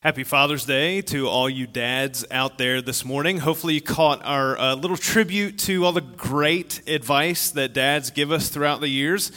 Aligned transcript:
Happy 0.00 0.22
Father's 0.22 0.64
Day 0.64 1.02
to 1.02 1.26
all 1.26 1.50
you 1.50 1.66
dads 1.66 2.24
out 2.30 2.56
there 2.56 2.80
this 2.80 3.04
morning. 3.04 3.38
Hopefully, 3.38 3.74
you 3.74 3.80
caught 3.80 4.24
our 4.24 4.56
uh, 4.56 4.76
little 4.76 4.96
tribute 4.96 5.58
to 5.58 5.84
all 5.84 5.90
the 5.90 6.00
great 6.00 6.88
advice 6.88 7.50
that 7.50 7.72
dads 7.72 8.10
give 8.10 8.30
us 8.30 8.48
throughout 8.48 8.80
the 8.80 8.86
years. 8.86 9.32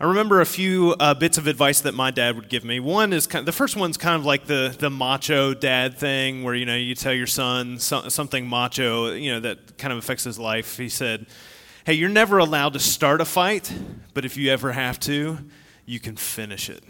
I 0.00 0.06
remember 0.06 0.40
a 0.40 0.44
few 0.44 0.96
uh, 0.98 1.14
bits 1.14 1.38
of 1.38 1.46
advice 1.46 1.82
that 1.82 1.94
my 1.94 2.10
dad 2.10 2.34
would 2.34 2.48
give 2.48 2.64
me. 2.64 2.80
One 2.80 3.12
is 3.12 3.28
kind 3.28 3.42
of, 3.42 3.46
the 3.46 3.52
first 3.52 3.76
one's 3.76 3.96
kind 3.96 4.16
of 4.16 4.24
like 4.24 4.46
the 4.46 4.74
the 4.76 4.90
macho 4.90 5.54
dad 5.54 5.96
thing, 5.98 6.42
where 6.42 6.56
you 6.56 6.66
know 6.66 6.74
you 6.74 6.96
tell 6.96 7.14
your 7.14 7.28
son 7.28 7.78
so, 7.78 8.08
something 8.08 8.44
macho, 8.44 9.12
you 9.12 9.30
know 9.30 9.38
that 9.38 9.78
kind 9.78 9.92
of 9.92 10.00
affects 10.00 10.24
his 10.24 10.36
life. 10.36 10.78
He 10.78 10.88
said, 10.88 11.26
"Hey, 11.86 11.92
you're 11.92 12.08
never 12.08 12.38
allowed 12.38 12.72
to 12.72 12.80
start 12.80 13.20
a 13.20 13.24
fight, 13.24 13.72
but 14.14 14.24
if 14.24 14.36
you 14.36 14.50
ever 14.50 14.72
have 14.72 14.98
to, 15.00 15.38
you 15.86 16.00
can 16.00 16.16
finish 16.16 16.68
it." 16.68 16.82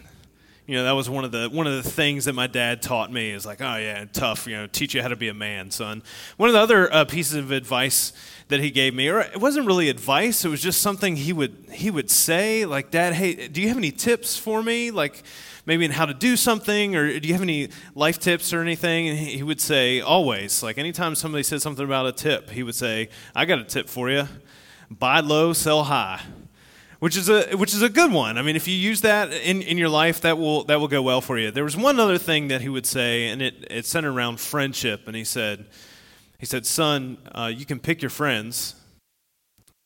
You 0.65 0.77
know 0.77 0.83
that 0.85 0.91
was 0.91 1.09
one 1.09 1.25
of 1.25 1.31
the 1.31 1.49
one 1.49 1.67
of 1.67 1.83
the 1.83 1.89
things 1.89 2.25
that 2.25 2.33
my 2.33 2.47
dad 2.47 2.81
taught 2.81 3.11
me 3.11 3.31
is 3.31 3.45
like 3.45 3.61
oh 3.61 3.75
yeah 3.75 4.05
tough 4.13 4.47
you 4.47 4.55
know 4.55 4.65
teach 4.67 4.93
you 4.93 5.01
how 5.01 5.09
to 5.09 5.15
be 5.15 5.27
a 5.27 5.33
man 5.33 5.71
son. 5.71 6.01
One 6.37 6.49
of 6.49 6.53
the 6.53 6.59
other 6.59 6.93
uh, 6.93 7.05
pieces 7.05 7.35
of 7.35 7.51
advice 7.51 8.13
that 8.47 8.61
he 8.61 8.71
gave 8.71 8.93
me 8.93 9.09
or 9.09 9.21
it 9.21 9.39
wasn't 9.39 9.67
really 9.67 9.89
advice 9.89 10.45
it 10.45 10.49
was 10.49 10.61
just 10.61 10.81
something 10.81 11.15
he 11.17 11.33
would 11.33 11.65
he 11.71 11.91
would 11.91 12.09
say 12.09 12.65
like 12.65 12.91
dad 12.91 13.13
hey 13.13 13.47
do 13.47 13.61
you 13.61 13.67
have 13.67 13.77
any 13.77 13.91
tips 13.91 14.37
for 14.37 14.63
me 14.63 14.91
like 14.91 15.23
maybe 15.65 15.85
in 15.85 15.91
how 15.91 16.05
to 16.05 16.13
do 16.13 16.37
something 16.37 16.95
or 16.95 17.19
do 17.19 17.27
you 17.27 17.33
have 17.33 17.41
any 17.41 17.69
life 17.95 18.19
tips 18.19 18.53
or 18.53 18.61
anything? 18.61 19.07
And 19.09 19.17
he 19.17 19.43
would 19.43 19.61
say 19.61 20.01
always 20.01 20.63
like 20.63 20.77
anytime 20.77 21.15
somebody 21.15 21.43
said 21.43 21.61
something 21.61 21.83
about 21.83 22.05
a 22.05 22.13
tip 22.13 22.49
he 22.49 22.63
would 22.63 22.75
say 22.75 23.09
i 23.35 23.43
got 23.45 23.59
a 23.59 23.65
tip 23.65 23.89
for 23.89 24.09
you 24.09 24.27
buy 24.89 25.19
low 25.19 25.51
sell 25.51 25.83
high 25.83 26.21
which 27.03 27.17
is 27.17 27.27
a 27.27 27.57
which 27.57 27.73
is 27.73 27.81
a 27.81 27.89
good 27.89 28.13
one. 28.13 28.37
I 28.37 28.41
mean, 28.43 28.55
if 28.55 28.65
you 28.65 28.73
use 28.73 29.01
that 29.01 29.33
in, 29.33 29.61
in 29.61 29.77
your 29.77 29.89
life, 29.89 30.21
that 30.21 30.37
will 30.37 30.63
that 30.63 30.79
will 30.79 30.87
go 30.87 31.01
well 31.01 31.19
for 31.19 31.37
you. 31.37 31.51
There 31.51 31.65
was 31.65 31.75
one 31.75 31.99
other 31.99 32.17
thing 32.17 32.47
that 32.47 32.61
he 32.61 32.69
would 32.69 32.85
say, 32.85 33.27
and 33.27 33.41
it, 33.41 33.67
it 33.69 33.85
centered 33.85 34.13
around 34.13 34.39
friendship. 34.39 35.01
And 35.05 35.13
he 35.13 35.25
said, 35.25 35.65
he 36.39 36.45
said, 36.45 36.65
"Son, 36.65 37.17
uh, 37.33 37.51
you 37.53 37.65
can 37.65 37.81
pick 37.81 38.01
your 38.01 38.09
friends, 38.09 38.75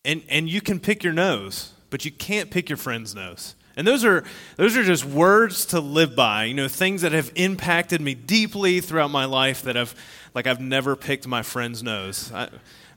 and 0.05 0.21
and 0.29 0.47
you 0.47 0.61
can 0.61 0.79
pick 0.79 1.03
your 1.03 1.11
nose, 1.11 1.71
but 1.89 2.05
you 2.05 2.11
can't 2.11 2.51
pick 2.51 2.69
your 2.69 2.77
friend's 2.77 3.15
nose." 3.15 3.55
And 3.75 3.87
those 3.87 4.05
are 4.05 4.23
those 4.57 4.77
are 4.77 4.83
just 4.83 5.03
words 5.03 5.65
to 5.67 5.79
live 5.79 6.15
by. 6.15 6.43
You 6.43 6.53
know, 6.53 6.67
things 6.67 7.01
that 7.01 7.13
have 7.13 7.31
impacted 7.33 7.99
me 7.99 8.13
deeply 8.13 8.79
throughout 8.79 9.09
my 9.09 9.25
life 9.25 9.63
that 9.63 9.75
have 9.75 9.95
like 10.35 10.45
I've 10.45 10.61
never 10.61 10.95
picked 10.95 11.25
my 11.25 11.41
friend's 11.41 11.81
nose. 11.81 12.31
I, 12.31 12.49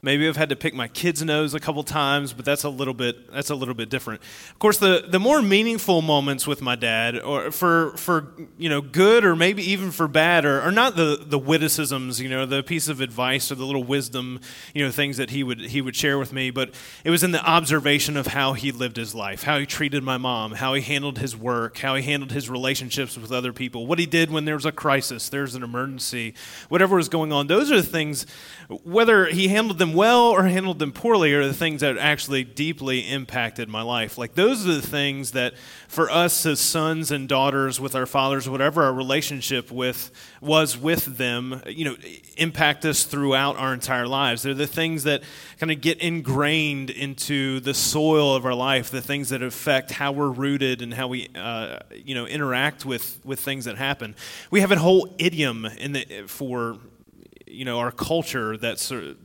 Maybe 0.03 0.27
I've 0.27 0.37
had 0.37 0.49
to 0.49 0.57
pick 0.57 0.73
my 0.73 0.89
kid's 0.89 1.23
nose 1.23 1.53
a 1.53 1.61
couple 1.61 1.83
times, 1.83 2.33
but 2.33 2.47
that's 2.47 2.65
a 2.65 2.71
little 2.71 2.95
bit 2.95 3.31
that's 3.31 3.51
a 3.51 3.55
little 3.55 3.75
bit 3.75 3.91
different. 3.91 4.23
Of 4.51 4.59
course, 4.59 4.79
the, 4.79 5.05
the 5.07 5.21
more 5.21 5.43
meaningful 5.43 6.01
moments 6.01 6.47
with 6.47 6.63
my 6.63 6.75
dad, 6.75 7.19
or 7.19 7.51
for 7.51 7.95
for 7.99 8.33
you 8.57 8.71
know 8.71 8.81
good 8.81 9.27
or 9.27 9.37
maybe 9.37 9.63
even 9.71 9.91
for 9.91 10.09
bad, 10.09 10.47
are, 10.47 10.63
are 10.63 10.73
not 10.73 10.97
the 10.97 11.23
the 11.23 11.39
witticisms, 11.39 12.19
you 12.19 12.31
know, 12.31 12.47
the 12.47 12.63
piece 12.63 12.89
of 12.89 13.03
advice 13.03 13.53
or 13.53 13.57
the 13.57 13.65
little 13.67 13.85
wisdom, 13.85 14.41
you 14.73 14.83
know, 14.83 14.91
things 14.91 15.19
that 15.19 15.31
he 15.31 15.43
would 15.43 15.61
he 15.61 15.83
would 15.83 15.95
share 15.95 16.19
with 16.19 16.33
me, 16.33 16.51
but 16.51 16.73
it 17.05 17.11
was 17.11 17.23
in 17.23 17.33
the 17.33 17.45
observation 17.45 18.17
of 18.17 18.29
how 18.29 18.55
he 18.55 18.73
lived 18.73 18.97
his 18.97 19.15
life, 19.15 19.43
how 19.43 19.59
he 19.59 19.67
treated 19.67 20.03
my 20.03 20.17
mom, 20.17 20.53
how 20.53 20.73
he 20.73 20.81
handled 20.81 21.19
his 21.19 21.37
work, 21.37 21.77
how 21.77 21.95
he 21.95 22.03
handled 22.03 22.33
his 22.33 22.49
relationships 22.49 23.19
with 23.19 23.31
other 23.31 23.53
people, 23.53 23.87
what 23.87 23.99
he 23.99 24.07
did 24.07 24.31
when 24.31 24.47
there 24.47 24.55
was 24.55 24.65
a 24.65 24.73
crisis, 24.73 25.29
there's 25.29 25.55
an 25.55 25.63
emergency, 25.63 26.33
whatever 26.71 26.97
was 26.97 27.11
going 27.11 27.33
on. 27.33 27.49
Those 27.49 27.71
are 27.71 27.77
the 27.77 27.83
things, 27.83 28.25
whether 28.83 29.27
he 29.27 29.49
handled 29.49 29.79
them 29.79 29.90
them 29.91 29.97
well 29.97 30.31
or 30.31 30.45
handled 30.45 30.79
them 30.79 30.93
poorly 30.93 31.33
are 31.35 31.47
the 31.47 31.55
things 31.55 31.81
that 31.81 31.99
actually 31.99 32.45
deeply 32.45 33.01
impacted 33.01 33.69
my 33.69 33.83
life. 33.83 34.17
Like, 34.19 34.35
those 34.35 34.67
are 34.67 34.75
the 34.75 34.83
things 34.83 35.33
that, 35.33 35.55
for 35.89 36.11
us 36.11 36.47
as 36.47 36.61
sons 36.61 37.11
and 37.11 37.29
daughters 37.29 37.81
with 37.81 37.95
our 37.95 38.07
fathers, 38.07 38.49
whatever 38.49 38.83
our 38.83 38.93
relationship 38.93 39.71
with 39.71 40.11
was 40.41 40.79
with 40.79 41.17
them, 41.17 41.63
you 41.67 41.85
know, 41.85 41.97
impact 42.37 42.85
us 42.85 43.05
throughout 43.05 43.57
our 43.57 43.75
entire 43.75 44.07
lives. 44.07 44.43
They're 44.43 44.55
the 44.55 44.67
things 44.67 45.05
that 45.05 45.23
kind 45.59 45.71
of 45.71 45.81
get 45.81 45.99
ingrained 45.99 46.91
into 46.91 47.61
the 47.61 47.75
soil 47.75 48.35
of 48.35 48.47
our 48.47 48.55
life, 48.55 48.91
the 48.91 49.03
things 49.03 49.31
that 49.31 49.43
affect 49.43 49.91
how 49.91 50.13
we're 50.13 50.31
rooted 50.31 50.83
and 50.83 50.95
how 50.95 51.09
we, 51.09 51.29
uh, 51.35 51.81
you 51.93 52.15
know, 52.15 52.27
interact 52.27 52.85
with, 52.85 53.21
with 53.25 53.41
things 53.41 53.65
that 53.65 53.77
happen. 53.77 54.15
We 54.51 54.61
have 54.61 54.73
a 54.73 54.79
whole 54.79 55.15
idiom 55.19 55.67
in 55.67 55.93
the, 55.93 56.25
for 56.27 56.79
you 57.51 57.65
know 57.65 57.79
our 57.79 57.93
culture 57.93 58.57
that 58.57 58.79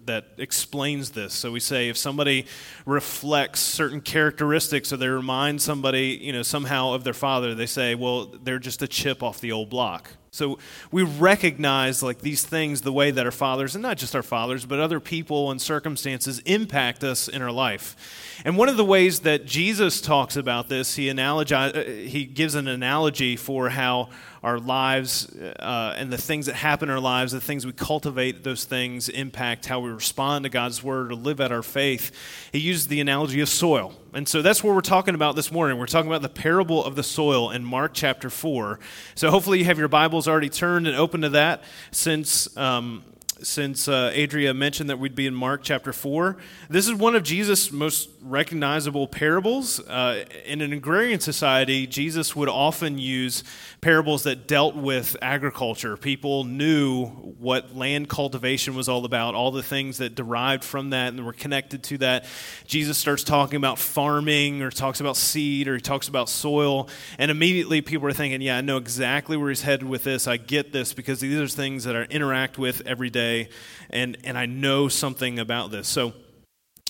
that 0.05 0.25
explains 0.37 1.11
this. 1.11 1.33
So 1.33 1.51
we 1.51 1.59
say 1.59 1.89
if 1.89 1.97
somebody 1.97 2.45
reflects 2.85 3.59
certain 3.59 4.01
characteristics 4.01 4.91
or 4.91 4.97
they 4.97 5.07
remind 5.07 5.61
somebody 5.61 6.19
you 6.21 6.33
know 6.33 6.43
somehow 6.43 6.93
of 6.93 7.03
their 7.03 7.13
father, 7.13 7.55
they 7.55 7.65
say, 7.65 7.95
well, 7.95 8.25
they're 8.43 8.59
just 8.59 8.81
a 8.81 8.87
chip 8.87 9.23
off 9.23 9.39
the 9.39 9.51
old 9.51 9.69
block. 9.69 10.11
So 10.35 10.59
we 10.91 11.03
recognize 11.03 12.03
like 12.03 12.19
these 12.19 12.45
things 12.45 12.81
the 12.81 12.91
way 12.91 13.09
that 13.09 13.25
our 13.25 13.31
fathers, 13.31 13.73
and 13.73 13.81
not 13.81 13.97
just 13.97 14.15
our 14.15 14.23
fathers, 14.23 14.65
but 14.65 14.79
other 14.79 14.99
people 14.99 15.49
and 15.49 15.61
circumstances 15.61 16.39
impact 16.39 17.03
us 17.03 17.27
in 17.29 17.41
our 17.41 17.51
life. 17.51 18.41
And 18.43 18.57
one 18.57 18.67
of 18.67 18.75
the 18.75 18.85
ways 18.85 19.21
that 19.21 19.45
Jesus 19.45 20.01
talks 20.01 20.35
about 20.35 20.67
this, 20.67 20.97
he 20.97 21.07
analogize, 21.07 21.75
uh, 21.75 22.07
he 22.07 22.25
gives 22.25 22.53
an 22.53 22.67
analogy 22.67 23.37
for 23.37 23.69
how 23.69 24.09
our 24.45 24.59
lives 24.59 25.35
uh, 25.35 25.95
and 25.97 26.13
the 26.13 26.19
things 26.19 26.45
that 26.45 26.53
happen 26.53 26.87
in 26.87 26.93
our 26.93 27.01
lives, 27.01 27.31
the 27.31 27.41
things 27.41 27.65
we 27.65 27.73
cultivate, 27.73 28.43
those 28.43 28.63
things 28.63 29.09
impact 29.09 29.65
how 29.65 29.79
we 29.79 29.89
respond 29.89 30.43
to 30.43 30.49
God's 30.49 30.83
word 30.83 31.11
or 31.11 31.15
live 31.15 31.41
out 31.41 31.51
our 31.51 31.63
faith. 31.63 32.11
He 32.51 32.59
uses 32.59 32.87
the 32.87 33.01
analogy 33.01 33.41
of 33.41 33.49
soil. 33.49 33.95
And 34.13 34.27
so 34.27 34.43
that's 34.43 34.63
what 34.63 34.75
we're 34.75 34.81
talking 34.81 35.15
about 35.15 35.35
this 35.35 35.51
morning. 35.51 35.79
We're 35.79 35.87
talking 35.87 36.11
about 36.11 36.21
the 36.21 36.29
parable 36.29 36.85
of 36.85 36.95
the 36.95 37.01
soil 37.01 37.49
in 37.49 37.65
Mark 37.65 37.95
chapter 37.95 38.29
4. 38.29 38.79
So 39.15 39.31
hopefully 39.31 39.57
you 39.57 39.65
have 39.65 39.79
your 39.79 39.87
Bibles 39.87 40.27
already 40.27 40.49
turned 40.49 40.85
and 40.85 40.95
open 40.95 41.21
to 41.21 41.29
that 41.29 41.63
since. 41.91 42.55
Um, 42.55 43.03
since 43.41 43.89
uh, 43.89 44.13
Adria 44.15 44.53
mentioned 44.53 44.89
that 44.89 44.97
we'd 44.97 45.13
be 45.13 45.27
in 45.27 45.35
Mark 45.35 45.61
chapter 45.61 45.91
4. 45.91 46.37
This 46.69 46.87
is 46.87 46.93
one 46.93 47.15
of 47.15 47.23
Jesus' 47.23 47.69
most 47.69 48.14
recognizable 48.25 49.07
parables. 49.07 49.79
Uh, 49.79 50.25
in 50.45 50.61
an 50.61 50.73
agrarian 50.73 51.19
society, 51.19 51.85
Jesus 51.85 52.35
would 52.35 52.49
often 52.49 52.97
use 52.97 53.43
parables 53.81 54.23
that 54.23 54.47
dealt 54.47 54.75
with 54.75 55.15
agriculture. 55.21 55.95
People 55.95 56.43
knew 56.43 57.05
what 57.05 57.75
land 57.75 58.09
cultivation 58.09 58.75
was 58.75 58.89
all 58.89 59.05
about, 59.05 59.35
all 59.35 59.51
the 59.51 59.61
things 59.61 59.99
that 59.99 60.15
derived 60.15 60.63
from 60.63 60.89
that 60.89 61.13
and 61.13 61.23
were 61.23 61.33
connected 61.33 61.83
to 61.83 61.99
that. 61.99 62.25
Jesus 62.65 62.97
starts 62.97 63.23
talking 63.23 63.57
about 63.57 63.77
farming 63.77 64.63
or 64.63 64.71
talks 64.71 64.99
about 64.99 65.17
seed 65.17 65.67
or 65.67 65.75
he 65.75 65.81
talks 65.81 66.07
about 66.07 66.27
soil, 66.27 66.89
and 67.19 67.29
immediately 67.29 67.81
people 67.81 68.07
are 68.07 68.13
thinking, 68.13 68.41
Yeah, 68.41 68.57
I 68.57 68.61
know 68.61 68.77
exactly 68.77 69.37
where 69.37 69.49
he's 69.49 69.61
headed 69.61 69.87
with 69.87 70.03
this. 70.03 70.27
I 70.27 70.37
get 70.37 70.73
this 70.73 70.93
because 70.93 71.19
these 71.19 71.39
are 71.39 71.47
things 71.47 71.83
that 71.83 71.95
I 71.95 72.03
interact 72.03 72.57
with 72.57 72.81
every 72.87 73.11
day 73.11 73.49
and, 73.91 74.17
and 74.23 74.37
I 74.37 74.45
know 74.47 74.87
something 74.87 75.37
about 75.37 75.71
this. 75.71 75.87
So, 75.87 76.13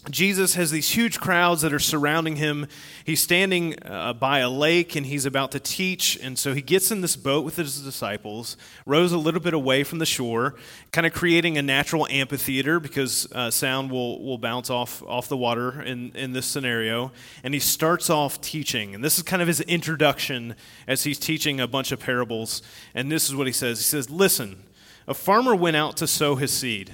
Jesus 0.10 0.56
has 0.56 0.72
these 0.72 0.90
huge 0.90 1.20
crowds 1.20 1.62
that 1.62 1.74
are 1.74 1.80
surrounding 1.80 2.36
him. 2.36 2.68
He's 3.04 3.22
standing 3.22 3.76
uh, 3.84 4.14
by 4.14 4.40
a 4.40 4.50
lake 4.50 4.96
and 4.96 5.06
he's 5.06 5.26
about 5.26 5.52
to 5.52 5.60
teach. 5.60 6.18
And 6.22 6.38
so 6.38 6.54
he 6.54 6.62
gets 6.62 6.92
in 6.92 7.02
this 7.02 7.16
boat 7.16 7.44
with 7.44 7.56
his 7.56 7.82
disciples, 7.82 8.58
rows 8.86 9.12
a 9.12 9.18
little 9.18 9.40
bit 9.40 9.54
away 9.54 9.84
from 9.84 10.00
the 10.00 10.06
shore, 10.06 10.56
kind 10.92 11.06
of 11.08 11.14
creating 11.14 11.58
a 11.58 11.62
natural 11.62 12.08
amphitheater 12.10 12.80
because 12.80 13.28
uh, 13.32 13.52
sound 13.52 13.92
will, 13.92 14.24
will 14.24 14.38
bounce 14.38 14.70
off, 14.70 15.04
off 15.04 15.28
the 15.28 15.38
water 15.38 15.82
in, 15.82 16.12
in 16.16 16.34
this 16.34 16.46
scenario. 16.46 17.12
And 17.44 17.54
he 17.54 17.60
starts 17.60 18.10
off 18.10 18.42
teaching. 18.42 18.96
And 18.96 19.04
this 19.04 19.18
is 19.18 19.24
kind 19.24 19.42
of 19.42 19.48
his 19.48 19.62
introduction 19.62 20.56
as 20.88 21.04
he's 21.04 21.20
teaching 21.20 21.60
a 21.60 21.68
bunch 21.68 21.92
of 21.92 22.00
parables. 22.00 22.62
And 22.94 23.12
this 23.12 23.28
is 23.28 23.36
what 23.36 23.48
he 23.48 23.54
says 23.54 23.80
He 23.80 23.84
says, 23.84 24.10
Listen, 24.10 24.64
a 25.08 25.14
farmer 25.14 25.56
went 25.56 25.76
out 25.76 25.98
to 25.98 26.08
sow 26.08 26.36
his 26.36 26.52
seed. 26.52 26.94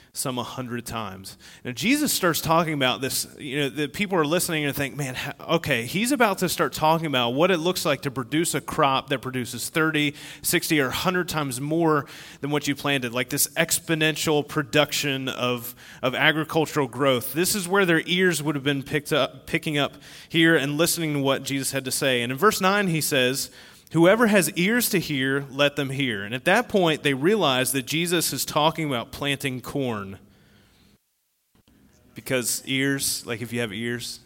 some 0.13 0.37
a 0.37 0.43
hundred 0.43 0.85
times. 0.85 1.37
Now, 1.63 1.71
Jesus 1.71 2.11
starts 2.11 2.41
talking 2.41 2.73
about 2.73 2.99
this, 2.99 3.25
you 3.39 3.59
know, 3.59 3.69
the 3.69 3.87
people 3.87 4.17
are 4.17 4.25
listening 4.25 4.65
and 4.65 4.75
think, 4.75 4.97
man, 4.97 5.15
okay, 5.39 5.85
he's 5.85 6.11
about 6.11 6.39
to 6.39 6.49
start 6.49 6.73
talking 6.73 7.05
about 7.05 7.29
what 7.29 7.49
it 7.49 7.59
looks 7.59 7.85
like 7.85 8.01
to 8.01 8.11
produce 8.11 8.53
a 8.53 8.59
crop 8.59 9.07
that 9.09 9.19
produces 9.19 9.69
30, 9.69 10.13
60, 10.41 10.81
or 10.81 10.87
100 10.87 11.29
times 11.29 11.61
more 11.61 12.05
than 12.41 12.51
what 12.51 12.67
you 12.67 12.75
planted, 12.75 13.13
like 13.13 13.29
this 13.29 13.47
exponential 13.49 14.45
production 14.45 15.29
of, 15.29 15.75
of 16.01 16.13
agricultural 16.13 16.87
growth. 16.87 17.31
This 17.31 17.55
is 17.55 17.67
where 17.67 17.85
their 17.85 18.01
ears 18.05 18.43
would 18.43 18.55
have 18.55 18.65
been 18.65 18.83
picked 18.83 19.13
up, 19.13 19.47
picking 19.47 19.77
up 19.77 19.93
here 20.27 20.57
and 20.57 20.77
listening 20.77 21.13
to 21.13 21.19
what 21.19 21.43
Jesus 21.43 21.71
had 21.71 21.85
to 21.85 21.91
say. 21.91 22.21
And 22.21 22.33
in 22.33 22.37
verse 22.37 22.59
9, 22.59 22.87
he 22.87 22.99
says, 22.99 23.49
Whoever 23.91 24.27
has 24.27 24.49
ears 24.51 24.89
to 24.89 24.99
hear, 24.99 25.45
let 25.51 25.75
them 25.75 25.89
hear. 25.89 26.23
And 26.23 26.33
at 26.33 26.45
that 26.45 26.69
point, 26.69 27.03
they 27.03 27.13
realize 27.13 27.73
that 27.73 27.85
Jesus 27.85 28.31
is 28.31 28.45
talking 28.45 28.87
about 28.87 29.11
planting 29.11 29.59
corn. 29.59 30.17
Because 32.15 32.63
ears, 32.65 33.25
like 33.25 33.41
if 33.41 33.51
you 33.51 33.59
have 33.59 33.73
ears, 33.73 34.21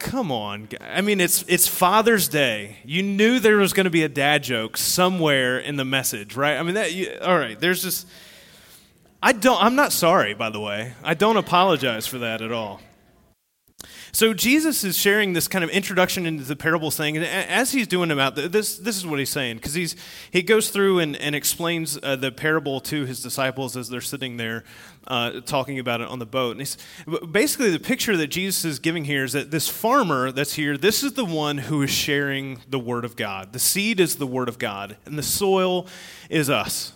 come 0.00 0.32
on. 0.32 0.68
I 0.80 1.00
mean, 1.00 1.20
it's, 1.20 1.44
it's 1.46 1.68
Father's 1.68 2.26
Day. 2.26 2.78
You 2.84 3.02
knew 3.04 3.38
there 3.38 3.56
was 3.56 3.72
going 3.72 3.84
to 3.84 3.90
be 3.90 4.02
a 4.02 4.08
dad 4.08 4.42
joke 4.42 4.76
somewhere 4.76 5.58
in 5.58 5.76
the 5.76 5.84
message, 5.84 6.34
right? 6.34 6.56
I 6.56 6.62
mean, 6.64 6.74
that, 6.74 6.92
you, 6.92 7.16
all 7.22 7.38
right, 7.38 7.58
there's 7.58 7.82
just, 7.82 8.08
I 9.22 9.32
don't, 9.32 9.62
I'm 9.62 9.76
not 9.76 9.92
sorry, 9.92 10.34
by 10.34 10.50
the 10.50 10.60
way. 10.60 10.94
I 11.04 11.14
don't 11.14 11.36
apologize 11.36 12.06
for 12.06 12.18
that 12.18 12.42
at 12.42 12.50
all. 12.50 12.80
So 14.14 14.32
Jesus 14.32 14.84
is 14.84 14.96
sharing 14.96 15.32
this 15.32 15.48
kind 15.48 15.64
of 15.64 15.70
introduction 15.70 16.24
into 16.24 16.44
the 16.44 16.54
parable 16.54 16.92
saying, 16.92 17.16
and 17.16 17.26
as 17.26 17.72
he's 17.72 17.88
doing 17.88 18.12
about 18.12 18.36
this, 18.36 18.78
this 18.78 18.96
is 18.96 19.04
what 19.04 19.18
he's 19.18 19.28
saying, 19.28 19.56
because 19.56 19.74
he's 19.74 19.96
he 20.30 20.40
goes 20.40 20.70
through 20.70 21.00
and, 21.00 21.16
and 21.16 21.34
explains 21.34 21.98
uh, 22.00 22.14
the 22.14 22.30
parable 22.30 22.78
to 22.82 23.06
his 23.06 23.20
disciples 23.20 23.76
as 23.76 23.88
they're 23.88 24.00
sitting 24.00 24.36
there 24.36 24.62
uh, 25.08 25.40
talking 25.40 25.80
about 25.80 26.00
it 26.00 26.06
on 26.06 26.20
the 26.20 26.26
boat. 26.26 26.52
And 26.52 26.60
he's, 26.60 26.76
basically, 27.32 27.72
the 27.72 27.80
picture 27.80 28.16
that 28.16 28.28
Jesus 28.28 28.64
is 28.64 28.78
giving 28.78 29.04
here 29.04 29.24
is 29.24 29.32
that 29.32 29.50
this 29.50 29.68
farmer 29.68 30.30
that's 30.30 30.52
here, 30.52 30.78
this 30.78 31.02
is 31.02 31.14
the 31.14 31.24
one 31.24 31.58
who 31.58 31.82
is 31.82 31.90
sharing 31.90 32.60
the 32.68 32.78
word 32.78 33.04
of 33.04 33.16
God. 33.16 33.52
The 33.52 33.58
seed 33.58 33.98
is 33.98 34.14
the 34.14 34.28
word 34.28 34.48
of 34.48 34.60
God, 34.60 34.96
and 35.06 35.18
the 35.18 35.24
soil 35.24 35.88
is 36.30 36.48
us. 36.48 36.92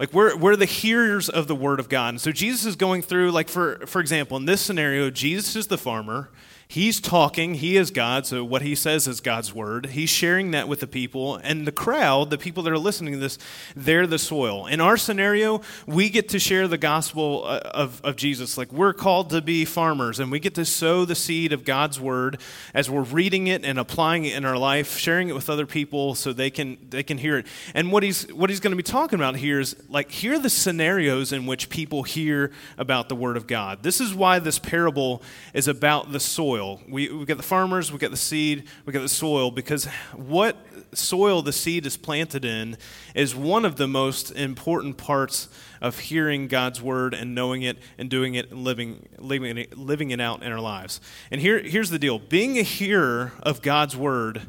Like 0.00 0.14
we're, 0.14 0.34
we're 0.34 0.56
the 0.56 0.64
hearers 0.64 1.28
of 1.28 1.46
the 1.46 1.54
word 1.54 1.78
of 1.78 1.90
God. 1.90 2.08
And 2.08 2.20
so 2.20 2.32
Jesus 2.32 2.64
is 2.64 2.74
going 2.74 3.02
through, 3.02 3.32
like 3.32 3.50
for, 3.50 3.86
for 3.86 4.00
example, 4.00 4.38
in 4.38 4.46
this 4.46 4.62
scenario, 4.62 5.10
Jesus 5.10 5.54
is 5.56 5.66
the 5.66 5.76
farmer. 5.76 6.30
He's 6.70 7.00
talking, 7.00 7.54
he 7.54 7.76
is 7.76 7.90
God, 7.90 8.26
so 8.26 8.44
what 8.44 8.62
he 8.62 8.76
says 8.76 9.08
is 9.08 9.20
God's 9.20 9.52
word. 9.52 9.86
He's 9.86 10.08
sharing 10.08 10.52
that 10.52 10.68
with 10.68 10.78
the 10.78 10.86
people, 10.86 11.34
and 11.34 11.66
the 11.66 11.72
crowd, 11.72 12.30
the 12.30 12.38
people 12.38 12.62
that 12.62 12.72
are 12.72 12.78
listening 12.78 13.14
to 13.14 13.18
this, 13.18 13.38
they're 13.74 14.06
the 14.06 14.20
soil. 14.20 14.66
In 14.66 14.80
our 14.80 14.96
scenario, 14.96 15.62
we 15.88 16.08
get 16.08 16.28
to 16.28 16.38
share 16.38 16.68
the 16.68 16.78
gospel 16.78 17.42
uh, 17.44 17.58
of, 17.74 18.00
of 18.04 18.14
Jesus. 18.14 18.56
Like 18.56 18.72
we're 18.72 18.92
called 18.92 19.30
to 19.30 19.42
be 19.42 19.64
farmers, 19.64 20.20
and 20.20 20.30
we 20.30 20.38
get 20.38 20.54
to 20.54 20.64
sow 20.64 21.04
the 21.04 21.16
seed 21.16 21.52
of 21.52 21.64
God's 21.64 21.98
word 21.98 22.40
as 22.72 22.88
we're 22.88 23.02
reading 23.02 23.48
it 23.48 23.64
and 23.64 23.76
applying 23.76 24.24
it 24.24 24.36
in 24.36 24.44
our 24.44 24.56
life, 24.56 24.96
sharing 24.96 25.28
it 25.28 25.34
with 25.34 25.50
other 25.50 25.66
people 25.66 26.14
so 26.14 26.32
they 26.32 26.50
can 26.50 26.78
they 26.88 27.02
can 27.02 27.18
hear 27.18 27.36
it. 27.36 27.46
And 27.74 27.90
what 27.90 28.04
he's 28.04 28.32
what 28.32 28.48
he's 28.48 28.60
going 28.60 28.70
to 28.70 28.76
be 28.76 28.84
talking 28.84 29.18
about 29.18 29.34
here 29.34 29.58
is 29.58 29.74
like 29.88 30.12
here 30.12 30.34
are 30.34 30.38
the 30.38 30.48
scenarios 30.48 31.32
in 31.32 31.46
which 31.46 31.68
people 31.68 32.04
hear 32.04 32.52
about 32.78 33.08
the 33.08 33.16
word 33.16 33.36
of 33.36 33.48
God. 33.48 33.82
This 33.82 34.00
is 34.00 34.14
why 34.14 34.38
this 34.38 34.60
parable 34.60 35.20
is 35.52 35.66
about 35.66 36.12
the 36.12 36.20
soil 36.20 36.59
soil. 36.60 36.80
We, 36.88 37.08
we 37.08 37.24
get 37.24 37.36
the 37.38 37.42
farmers, 37.42 37.90
we 37.90 37.98
get 37.98 38.10
the 38.10 38.16
seed, 38.16 38.64
we 38.84 38.92
get 38.92 39.00
the 39.00 39.08
soil, 39.08 39.50
because 39.50 39.86
what 40.14 40.56
soil 40.92 41.40
the 41.40 41.52
seed 41.52 41.86
is 41.86 41.96
planted 41.96 42.44
in 42.44 42.76
is 43.14 43.34
one 43.34 43.64
of 43.64 43.76
the 43.76 43.88
most 43.88 44.30
important 44.32 44.98
parts 44.98 45.48
of 45.80 45.98
hearing 45.98 46.48
God's 46.48 46.82
word 46.82 47.14
and 47.14 47.34
knowing 47.34 47.62
it 47.62 47.78
and 47.96 48.10
doing 48.10 48.34
it 48.34 48.50
and 48.50 48.62
living, 48.62 49.08
living, 49.18 49.56
it, 49.56 49.78
living 49.78 50.10
it 50.10 50.20
out 50.20 50.42
in 50.42 50.52
our 50.52 50.60
lives. 50.60 51.00
And 51.30 51.40
here, 51.40 51.60
here's 51.60 51.88
the 51.88 51.98
deal 51.98 52.18
being 52.18 52.58
a 52.58 52.62
hearer 52.62 53.32
of 53.42 53.62
God's 53.62 53.96
word 53.96 54.42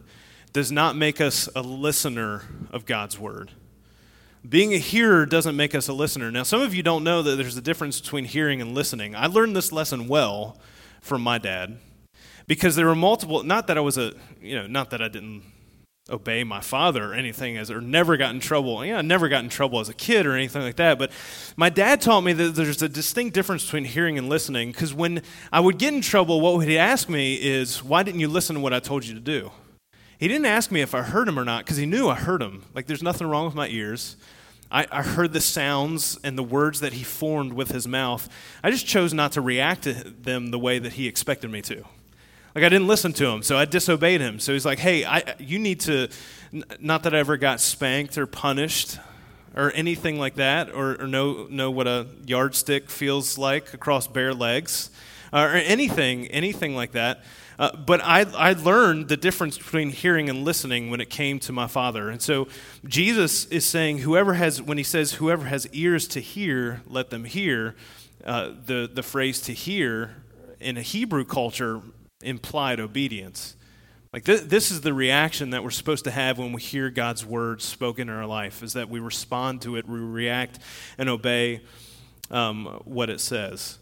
does 0.52 0.72
not 0.72 0.98
make 0.98 1.22
us 1.22 1.48
a 1.56 1.62
listener 1.62 2.44
of 2.72 2.86
God's 2.86 3.18
word. 3.18 3.52
Being 4.48 4.74
a 4.74 4.80
hearer 4.80 5.26
doesn't 5.26 5.56
make 5.56 5.74
us 5.74 5.88
a 5.88 5.94
listener. 5.94 6.30
Now, 6.30 6.44
some 6.44 6.62
of 6.62 6.76
you 6.76 6.84
don't 6.84 7.06
know 7.06 7.22
that 7.22 7.38
there's 7.38 7.56
a 7.56 7.62
difference 7.62 8.02
between 8.02 8.26
hearing 8.26 8.60
and 8.60 8.76
listening. 8.76 9.16
I 9.16 9.28
learned 9.28 9.56
this 9.56 9.72
lesson 9.72 10.10
well 10.10 10.60
from 11.00 11.22
my 11.22 11.38
dad 11.38 11.78
because 12.52 12.76
there 12.76 12.86
were 12.86 12.96
multiple 12.96 13.44
not 13.44 13.68
that 13.68 13.78
i 13.78 13.80
was 13.80 13.98
a 13.98 14.12
you 14.42 14.58
know 14.58 14.68
not 14.68 14.90
that 14.90 15.02
i 15.02 15.08
didn't 15.08 15.42
obey 16.10 16.44
my 16.44 16.60
father 16.60 17.12
or 17.12 17.14
anything 17.14 17.56
as 17.56 17.72
or 17.72 17.80
never 17.80 18.18
got 18.18 18.36
in 18.36 18.42
trouble 18.42 18.86
yeah 18.86 18.98
i 18.98 19.02
never 19.02 19.30
got 19.30 19.42
in 19.42 19.50
trouble 19.50 19.80
as 19.80 19.88
a 19.88 19.94
kid 19.94 20.26
or 20.26 20.36
anything 20.36 20.62
like 20.62 20.76
that 20.76 21.00
but 21.00 21.10
my 21.56 21.70
dad 21.70 22.02
taught 22.02 22.20
me 22.20 22.34
that 22.34 22.54
there's 22.54 22.82
a 22.82 22.90
distinct 22.90 23.34
difference 23.34 23.64
between 23.64 23.86
hearing 23.86 24.18
and 24.18 24.28
listening 24.28 24.70
because 24.70 24.94
when 24.94 25.22
i 25.50 25.62
would 25.62 25.78
get 25.78 25.94
in 25.94 26.02
trouble 26.02 26.42
what 26.42 26.60
he'd 26.60 26.72
he 26.72 26.78
ask 26.78 27.08
me 27.08 27.36
is 27.36 27.82
why 27.82 28.04
didn't 28.04 28.20
you 28.20 28.28
listen 28.28 28.58
to 28.58 28.60
what 28.60 28.74
i 28.74 28.82
told 28.82 29.06
you 29.06 29.14
to 29.14 29.22
do? 29.22 29.50
He 30.18 30.28
didn't 30.28 30.46
ask 30.46 30.72
me 30.72 30.82
if 30.82 30.94
i 30.94 31.04
heard 31.04 31.30
him 31.30 31.40
or 31.40 31.46
not 31.46 31.64
because 31.64 31.78
he 31.78 31.86
knew 31.86 32.10
i 32.10 32.16
heard 32.16 32.42
him. 32.42 32.66
Like 32.76 32.86
there's 32.86 33.02
nothing 33.02 33.28
wrong 33.28 33.46
with 33.46 33.56
my 33.56 33.70
ears. 33.70 34.18
I, 34.70 34.86
I 34.92 35.04
heard 35.04 35.32
the 35.32 35.42
sounds 35.42 36.20
and 36.22 36.38
the 36.38 36.44
words 36.44 36.82
that 36.82 36.94
he 36.94 37.04
formed 37.04 37.54
with 37.54 37.72
his 37.72 37.88
mouth. 37.88 38.30
I 38.64 38.72
just 38.72 38.86
chose 38.86 39.14
not 39.14 39.34
to 39.34 39.42
react 39.42 39.84
to 39.84 39.94
them 39.94 40.52
the 40.52 40.60
way 40.60 40.80
that 40.80 40.94
he 40.94 41.08
expected 41.08 41.50
me 41.50 41.62
to 41.64 41.86
like 42.56 42.64
I 42.64 42.70
didn't 42.70 42.88
listen 42.88 43.14
to 43.14 43.28
him, 43.28 43.44
so 43.44 43.58
I 43.58 43.66
disobeyed 43.66 44.22
him. 44.22 44.40
So 44.40 44.54
he's 44.54 44.66
like, 44.66 44.80
"Hey, 44.80 45.06
I, 45.06 45.36
you 45.40 45.60
need 45.60 45.80
to." 45.82 46.10
Not 46.80 47.04
that 47.04 47.16
I 47.16 47.20
ever 47.20 47.38
got 47.38 47.62
spanked 47.62 48.18
or 48.18 48.28
punished 48.28 49.00
or 49.56 49.72
anything 49.74 50.20
like 50.20 50.36
that, 50.36 50.70
or, 50.70 51.02
or 51.02 51.08
know 51.08 51.48
know 51.50 51.72
what 51.72 51.88
a 51.88 52.08
yardstick 52.26 52.90
feels 52.90 53.38
like 53.38 53.74
across 53.74 54.08
bare 54.08 54.34
legs, 54.34 54.90
uh, 55.32 55.40
or 55.40 55.56
anything 55.56 56.28
anything 56.28 56.76
like 56.76 56.92
that. 56.92 57.24
Uh, 57.62 57.76
but 57.76 58.02
I, 58.04 58.22
I 58.22 58.54
learned 58.54 59.08
the 59.08 59.18
difference 59.18 59.56
between 59.56 59.92
hearing 59.92 60.32
and 60.32 60.44
listening 60.44 60.90
when 60.90 61.00
it 61.00 61.12
came 61.12 61.38
to 61.42 61.52
my 61.54 61.68
father. 61.68 62.10
And 62.10 62.20
so 62.20 62.48
Jesus 62.88 63.46
is 63.46 63.68
saying, 63.68 64.00
whoever 64.00 64.34
has, 64.34 64.60
when 64.60 64.80
he 64.80 64.84
says, 64.84 65.14
whoever 65.14 65.46
has 65.46 65.68
ears 65.68 66.08
to 66.08 66.22
hear, 66.22 66.82
let 66.88 67.12
them 67.12 67.24
hear, 67.24 67.76
uh, 68.26 68.54
the, 68.66 68.90
the 68.92 69.04
phrase 69.04 69.42
to 69.42 69.54
hear 69.54 70.16
in 70.60 70.76
a 70.76 70.82
Hebrew 70.82 71.24
culture 71.24 71.82
implied 72.24 72.80
obedience. 72.80 73.56
Like 74.14 74.26
th- 74.26 74.42
this 74.42 74.72
is 74.72 74.82
the 74.82 74.94
reaction 74.94 75.52
that 75.52 75.64
we're 75.64 75.70
supposed 75.70 76.04
to 76.04 76.12
have 76.12 76.38
when 76.38 76.52
we 76.52 76.62
hear 76.62 76.90
God's 76.90 77.26
word 77.26 77.62
spoken 77.62 78.10
in 78.10 78.16
our 78.16 78.26
life, 78.26 78.62
is 78.62 78.74
that 78.74 78.90
we 78.90 79.00
respond 79.00 79.62
to 79.62 79.78
it, 79.78 79.88
we 79.88 80.00
react 80.00 80.60
and 80.98 81.08
obey 81.08 81.62
um, 82.30 82.82
what 82.86 83.10
it 83.10 83.20
says. 83.20 83.78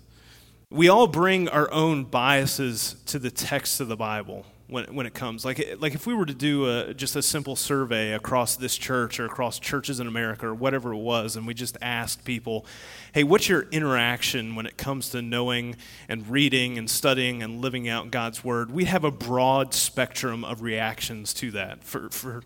We 0.69 0.87
all 0.87 1.07
bring 1.07 1.49
our 1.49 1.71
own 1.71 2.03
biases 2.03 2.95
to 3.07 3.17
the 3.17 3.31
text 3.31 3.81
of 3.81 3.87
the 3.87 3.97
Bible 3.97 4.45
when, 4.69 4.85
when 4.93 5.05
it 5.05 5.13
comes. 5.13 5.43
Like, 5.43 5.77
like 5.79 5.95
if 5.95 6.05
we 6.05 6.13
were 6.13 6.25
to 6.25 6.33
do 6.33 6.69
a, 6.69 6.93
just 6.93 7.15
a 7.15 7.21
simple 7.21 7.55
survey 7.55 8.13
across 8.13 8.55
this 8.55 8.77
church 8.77 9.19
or 9.19 9.25
across 9.25 9.59
churches 9.59 9.99
in 9.99 10.07
America 10.07 10.47
or 10.47 10.53
whatever 10.53 10.93
it 10.93 10.97
was, 10.97 11.35
and 11.35 11.45
we 11.45 11.53
just 11.53 11.77
asked 11.81 12.23
people, 12.23 12.65
hey, 13.13 13.23
what's 13.23 13.49
your 13.49 13.63
interaction 13.71 14.55
when 14.55 14.65
it 14.65 14.77
comes 14.77 15.09
to 15.09 15.21
knowing 15.21 15.75
and 16.07 16.29
reading 16.29 16.77
and 16.77 16.89
studying 16.89 17.41
and 17.43 17.61
living 17.61 17.89
out 17.89 18.11
God's 18.11 18.43
Word? 18.43 18.71
We'd 18.71 18.87
have 18.87 19.03
a 19.03 19.11
broad 19.11 19.73
spectrum 19.73 20.45
of 20.45 20.61
reactions 20.61 21.33
to 21.35 21.51
that 21.51 21.83
for, 21.83 22.09
for 22.09 22.43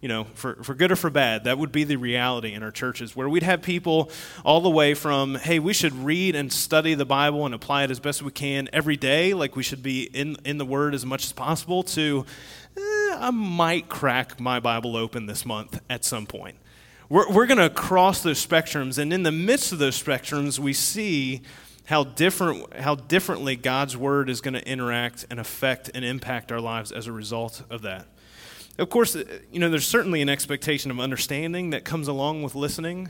you 0.00 0.08
know, 0.08 0.24
for, 0.34 0.62
for 0.62 0.74
good 0.74 0.92
or 0.92 0.96
for 0.96 1.10
bad, 1.10 1.44
that 1.44 1.58
would 1.58 1.72
be 1.72 1.84
the 1.84 1.96
reality 1.96 2.52
in 2.52 2.62
our 2.62 2.70
churches, 2.70 3.16
where 3.16 3.28
we'd 3.28 3.42
have 3.42 3.62
people 3.62 4.10
all 4.44 4.60
the 4.60 4.70
way 4.70 4.94
from, 4.94 5.36
hey, 5.36 5.58
we 5.58 5.72
should 5.72 5.92
read 5.94 6.36
and 6.36 6.52
study 6.52 6.94
the 6.94 7.06
Bible 7.06 7.46
and 7.46 7.54
apply 7.54 7.84
it 7.84 7.90
as 7.90 7.98
best 7.98 8.22
we 8.22 8.30
can 8.30 8.68
every 8.72 8.96
day, 8.96 9.32
like 9.34 9.56
we 9.56 9.62
should 9.62 9.82
be 9.82 10.04
in, 10.04 10.36
in 10.44 10.58
the 10.58 10.66
Word 10.66 10.94
as 10.94 11.06
much 11.06 11.24
as 11.24 11.32
possible, 11.32 11.82
to, 11.82 12.26
eh, 12.76 13.16
I 13.18 13.30
might 13.32 13.88
crack 13.88 14.38
my 14.38 14.60
Bible 14.60 14.96
open 14.96 15.26
this 15.26 15.46
month 15.46 15.80
at 15.88 16.04
some 16.04 16.26
point. 16.26 16.56
We're, 17.08 17.30
we're 17.32 17.46
going 17.46 17.58
to 17.58 17.70
cross 17.70 18.22
those 18.22 18.44
spectrums, 18.44 18.98
and 18.98 19.12
in 19.12 19.22
the 19.22 19.32
midst 19.32 19.72
of 19.72 19.78
those 19.78 20.00
spectrums, 20.00 20.58
we 20.58 20.72
see 20.72 21.42
how 21.86 22.02
different 22.02 22.74
how 22.74 22.96
differently 22.96 23.54
God's 23.54 23.96
word 23.96 24.28
is 24.28 24.40
going 24.40 24.54
to 24.54 24.68
interact 24.68 25.24
and 25.30 25.38
affect 25.38 25.88
and 25.94 26.04
impact 26.04 26.50
our 26.50 26.60
lives 26.60 26.90
as 26.90 27.06
a 27.06 27.12
result 27.12 27.62
of 27.70 27.82
that. 27.82 28.06
Of 28.78 28.90
course, 28.90 29.16
uh, 29.16 29.24
you 29.50 29.58
know, 29.58 29.70
there's 29.70 29.86
certainly 29.86 30.20
an 30.20 30.28
expectation 30.28 30.90
of 30.90 31.00
understanding 31.00 31.70
that 31.70 31.84
comes 31.84 32.08
along 32.08 32.42
with 32.42 32.54
listening. 32.54 33.08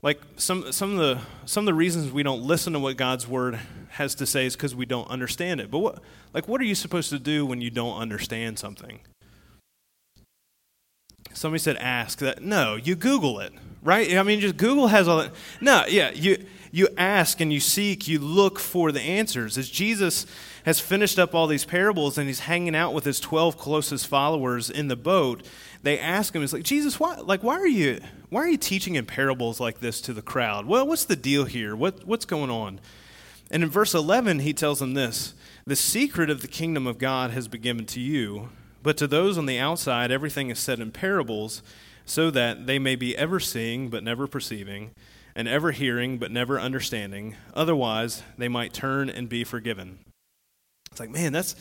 Like 0.00 0.20
some, 0.36 0.72
some, 0.72 0.92
of 0.92 0.98
the, 0.98 1.20
some 1.46 1.62
of 1.62 1.66
the 1.66 1.74
reasons 1.74 2.12
we 2.12 2.22
don't 2.22 2.42
listen 2.42 2.72
to 2.72 2.78
what 2.78 2.96
God's 2.96 3.26
word 3.26 3.58
has 3.90 4.14
to 4.16 4.26
say 4.26 4.46
is 4.46 4.56
because 4.56 4.74
we 4.74 4.86
don't 4.86 5.08
understand 5.08 5.60
it. 5.60 5.70
But 5.70 5.78
what, 5.78 6.02
like, 6.32 6.48
what 6.48 6.60
are 6.60 6.64
you 6.64 6.74
supposed 6.74 7.10
to 7.10 7.18
do 7.18 7.44
when 7.46 7.60
you 7.60 7.70
don't 7.70 7.98
understand 7.98 8.58
something? 8.58 9.00
Somebody 11.34 11.60
said 11.60 11.76
ask 11.76 12.18
that. 12.18 12.42
No, 12.42 12.76
you 12.76 12.94
Google 12.94 13.40
it, 13.40 13.52
right? 13.82 14.16
I 14.16 14.22
mean, 14.22 14.40
just 14.40 14.56
Google 14.56 14.88
has 14.88 15.08
all 15.08 15.18
that. 15.18 15.32
No, 15.60 15.84
yeah, 15.88 16.10
you, 16.12 16.44
you 16.70 16.88
ask 16.96 17.40
and 17.40 17.52
you 17.52 17.60
seek, 17.60 18.08
you 18.08 18.18
look 18.18 18.58
for 18.58 18.92
the 18.92 19.00
answers. 19.00 19.58
As 19.58 19.68
Jesus 19.68 20.26
has 20.64 20.80
finished 20.80 21.18
up 21.18 21.34
all 21.34 21.46
these 21.46 21.64
parables 21.64 22.16
and 22.16 22.26
he's 22.26 22.40
hanging 22.40 22.74
out 22.74 22.94
with 22.94 23.04
his 23.04 23.20
12 23.20 23.58
closest 23.58 24.06
followers 24.06 24.70
in 24.70 24.88
the 24.88 24.96
boat, 24.96 25.46
they 25.82 25.98
ask 25.98 26.34
him, 26.34 26.42
it's 26.42 26.52
like, 26.52 26.62
Jesus, 26.62 26.98
why, 26.98 27.16
like, 27.16 27.42
why 27.42 27.56
are 27.56 27.66
you, 27.66 28.00
why 28.30 28.40
are 28.40 28.48
you 28.48 28.56
teaching 28.56 28.94
in 28.94 29.04
parables 29.04 29.60
like 29.60 29.80
this 29.80 30.00
to 30.02 30.12
the 30.12 30.22
crowd? 30.22 30.66
Well, 30.66 30.86
what's 30.86 31.04
the 31.04 31.16
deal 31.16 31.44
here? 31.44 31.76
What, 31.76 32.06
what's 32.06 32.24
going 32.24 32.50
on? 32.50 32.80
And 33.50 33.62
in 33.62 33.68
verse 33.68 33.94
11, 33.94 34.38
he 34.40 34.54
tells 34.54 34.78
them 34.78 34.94
this 34.94 35.34
The 35.66 35.76
secret 35.76 36.30
of 36.30 36.40
the 36.40 36.48
kingdom 36.48 36.86
of 36.86 36.98
God 36.98 37.32
has 37.32 37.48
been 37.48 37.60
given 37.60 37.84
to 37.86 38.00
you, 38.00 38.48
but 38.82 38.96
to 38.98 39.06
those 39.06 39.38
on 39.38 39.46
the 39.46 39.58
outside, 39.58 40.10
everything 40.10 40.50
is 40.50 40.58
said 40.58 40.80
in 40.80 40.90
parables, 40.90 41.62
so 42.04 42.30
that 42.30 42.66
they 42.66 42.78
may 42.78 42.96
be 42.96 43.16
ever 43.16 43.38
seeing 43.38 43.88
but 43.88 44.02
never 44.02 44.26
perceiving, 44.26 44.90
and 45.34 45.48
ever 45.48 45.70
hearing 45.70 46.18
but 46.18 46.30
never 46.30 46.60
understanding. 46.60 47.36
Otherwise, 47.54 48.22
they 48.36 48.48
might 48.48 48.72
turn 48.72 49.08
and 49.08 49.28
be 49.28 49.44
forgiven. 49.44 49.98
It's 50.90 51.00
like, 51.00 51.10
man, 51.10 51.32
that's 51.32 51.54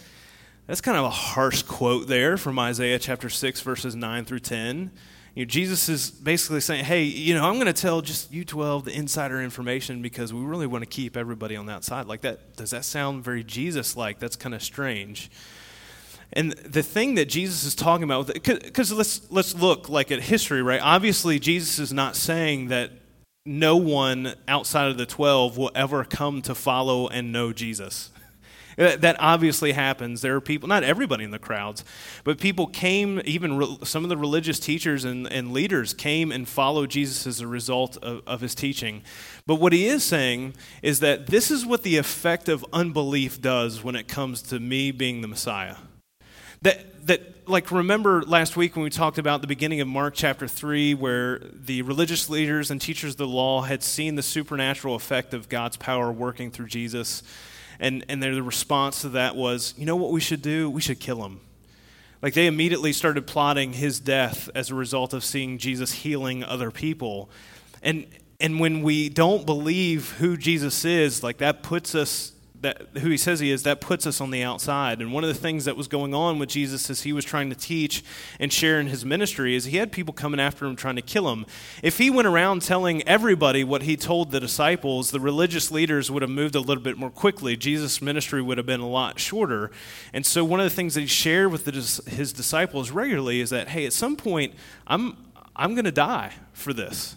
That's 0.68 0.82
kind 0.82 0.98
of 0.98 1.04
a 1.04 1.10
harsh 1.10 1.64
quote 1.64 2.08
there 2.08 2.38
from 2.38 2.58
Isaiah 2.60 3.00
chapter 3.00 3.30
6, 3.30 3.62
verses 3.62 3.96
9 3.96 4.26
through 4.26 4.40
10. 4.40 4.92
You 5.36 5.44
know, 5.44 5.48
Jesus 5.50 5.90
is 5.90 6.12
basically 6.12 6.62
saying, 6.62 6.86
hey, 6.86 7.04
you 7.04 7.34
know, 7.34 7.44
I'm 7.44 7.56
going 7.56 7.66
to 7.66 7.74
tell 7.74 8.02
just 8.02 8.32
you 8.32 8.46
12 8.46 8.86
the 8.86 8.94
insider 8.96 9.42
information 9.42 10.02
because 10.02 10.34
we 10.34 10.42
really 10.42 10.68
want 10.68 10.84
to 10.84 10.90
keep 10.90 11.18
everybody 11.18 11.56
on 11.56 11.66
the 11.66 11.74
outside. 11.74 12.06
Like 12.06 12.22
that, 12.22 12.56
does 12.56 12.70
that 12.70 12.86
sound 12.86 13.24
very 13.24 13.44
Jesus 13.44 13.98
like? 13.98 14.20
That's 14.20 14.36
kind 14.36 14.54
of 14.54 14.62
strange. 14.62 15.32
And 16.34 16.54
the 16.54 16.84
thing 16.84 17.16
that 17.16 17.26
Jesus 17.26 17.66
is 17.66 17.76
talking 17.76 18.04
about, 18.04 18.28
because 18.28 18.92
let's, 18.94 19.30
let's 19.30 19.54
look 19.54 19.90
like 19.90 20.12
at 20.12 20.22
history, 20.22 20.62
right? 20.62 20.80
Obviously, 20.82 21.40
Jesus 21.40 21.78
is 21.78 21.92
not 21.92 22.16
saying 22.16 22.70
that 22.70 22.92
no 23.46 23.76
one 23.76 24.36
outside 24.48 24.90
of 24.90 24.98
the 24.98 25.06
12 25.06 25.58
will 25.58 25.72
ever 25.76 26.04
come 26.06 26.42
to 26.44 26.56
follow 26.56 27.08
and 27.08 27.32
know 27.32 27.54
Jesus. 27.54 28.12
That 28.78 29.18
obviously 29.20 29.74
happens. 29.74 30.22
There 30.22 30.34
are 30.34 30.42
people, 30.42 30.70
not 30.70 30.84
everybody 30.84 31.26
in 31.26 31.32
the 31.32 31.38
crowds, 31.38 31.84
but 32.24 32.40
people 32.40 32.68
came, 32.68 33.22
even 33.26 33.58
re, 33.58 33.78
some 33.84 34.04
of 34.04 34.10
the 34.10 34.16
religious 34.16 34.60
teachers 34.60 35.04
and, 35.04 35.28
and 35.28 35.52
leaders 35.52 35.94
came 35.94 36.32
and 36.32 36.48
followed 36.48 36.90
Jesus 36.90 37.28
as 37.28 37.42
a 37.42 37.48
result 37.48 37.98
of, 37.98 38.22
of 38.26 38.40
his 38.40 38.56
teaching. 38.56 39.04
But 39.46 39.56
what 39.56 39.74
he 39.74 39.88
is 39.88 40.06
saying 40.06 40.56
is 40.82 41.02
that 41.02 41.28
this 41.28 41.52
is 41.52 41.66
what 41.66 41.84
the 41.84 41.98
effect 41.98 42.48
of 42.48 42.66
unbelief 42.72 43.42
does 43.42 43.84
when 43.84 43.98
it 43.98 44.08
comes 44.08 44.42
to 44.44 44.60
me 44.60 44.92
being 44.92 45.20
the 45.20 45.28
Messiah. 45.28 45.76
That, 46.64 47.08
that 47.08 47.48
like 47.50 47.72
remember 47.72 48.22
last 48.22 48.56
week 48.56 48.76
when 48.76 48.84
we 48.84 48.92
talked 48.92 49.18
about 49.18 49.42
the 49.42 49.48
beginning 49.48 49.82
of 49.82 49.88
Mark 49.88 50.14
chapter 50.16 50.48
3 50.48 50.94
where 50.94 51.40
the 51.40 51.82
religious 51.82 52.30
leaders 52.30 52.70
and 52.70 52.80
teachers 52.80 53.14
of 53.14 53.18
the 53.18 53.26
law 53.26 53.64
had 53.64 53.82
seen 53.82 54.14
the 54.14 54.22
supernatural 54.22 54.94
effect 54.94 55.34
of 55.34 55.50
God's 55.50 55.76
power 55.76 56.12
working 56.12 56.52
through 56.52 56.68
Jesus 56.68 57.24
and, 57.80 58.06
and 58.08 58.22
their 58.22 58.34
response 58.44 59.02
to 59.02 59.10
that 59.10 59.36
was, 59.36 59.74
you 59.76 59.88
know 59.88 59.96
what 59.96 60.12
we 60.12 60.22
should 60.22 60.44
do? 60.44 60.70
We 60.70 60.82
should 60.82 61.00
kill 61.00 61.26
him. 61.26 61.40
Like 62.22 62.36
they 62.36 62.46
immediately 62.46 62.94
started 62.94 63.26
plotting 63.26 63.74
his 63.74 64.00
death 64.00 64.48
as 64.54 64.70
a 64.70 64.76
result 64.76 65.16
of 65.16 65.24
seeing 65.24 65.58
Jesus 65.58 65.92
healing 65.92 66.44
other 66.44 66.70
people. 66.70 67.32
And, 67.82 68.06
and 68.40 68.60
when 68.60 68.84
we 68.84 69.10
don't 69.10 69.48
believe 69.48 70.12
who 70.20 70.38
Jesus 70.38 70.86
is, 70.86 71.24
like 71.24 71.40
that 71.40 71.64
puts 71.64 71.96
us 71.96 72.34
that 72.62 72.88
who 73.00 73.10
he 73.10 73.18
says 73.18 73.40
he 73.40 73.52
is, 73.52 73.64
that 73.64 73.82
puts 73.82 74.06
us 74.06 74.22
on 74.22 74.32
the 74.32 74.44
outside. 74.44 75.02
And 75.02 75.12
one 75.12 75.24
of 75.24 75.28
the 75.28 75.40
things 75.40 75.66
that 75.66 75.76
was 75.76 75.88
going 75.88 76.14
on 76.14 76.38
with 76.40 76.50
Jesus 76.50 76.90
as 76.90 77.02
he 77.02 77.12
was 77.12 77.26
trying 77.26 77.50
to 77.50 77.56
teach 77.56 78.04
and 78.40 78.54
share 78.54 78.80
in 78.80 78.88
his 78.88 79.04
ministry 79.04 79.56
is 79.56 79.66
he 79.66 79.78
had 79.78 79.92
people 79.92 80.14
coming 80.14 80.40
after 80.40 80.66
him 80.66 80.76
trying 80.76 80.96
to 80.96 81.02
kill 81.02 81.32
him. 81.32 81.46
If 81.82 81.98
he 81.98 82.10
went 82.10 82.28
around 82.28 82.62
telling 82.62 83.02
everybody 83.08 83.64
what 83.64 83.82
he 83.82 83.98
told 83.98 84.32
the 84.32 84.40
disciples, 84.40 85.12
the 85.12 85.20
religious 85.20 85.72
leaders 85.72 86.12
would 86.12 86.22
have 86.22 86.32
moved 86.32 86.56
a 86.56 86.60
little 86.60 86.84
bit 86.84 86.98
more 86.98 87.10
quickly. 87.10 87.58
Jesus' 87.58 88.02
ministry 88.02 88.42
would 88.42 88.58
have 88.58 88.68
been 88.68 88.80
a 88.80 88.90
lot 88.90 89.20
shorter. 89.20 89.72
And 90.14 90.26
so 90.26 90.46
one 90.46 90.60
of 90.60 90.64
the 90.66 90.76
things 90.76 90.94
that 90.94 91.02
he 91.02 91.08
shared 91.08 91.52
with 91.52 91.66
the, 91.66 91.72
his 92.12 92.32
disciples 92.32 92.92
regularly 92.92 93.42
is 93.42 93.50
that, 93.50 93.70
hey, 93.70 93.86
at 93.86 93.94
some 93.94 94.16
point, 94.16 94.54
I'm, 94.86 95.18
I'm 95.56 95.74
going 95.74 95.86
to 95.86 95.92
die 95.92 96.34
for 96.54 96.74
this. 96.74 97.16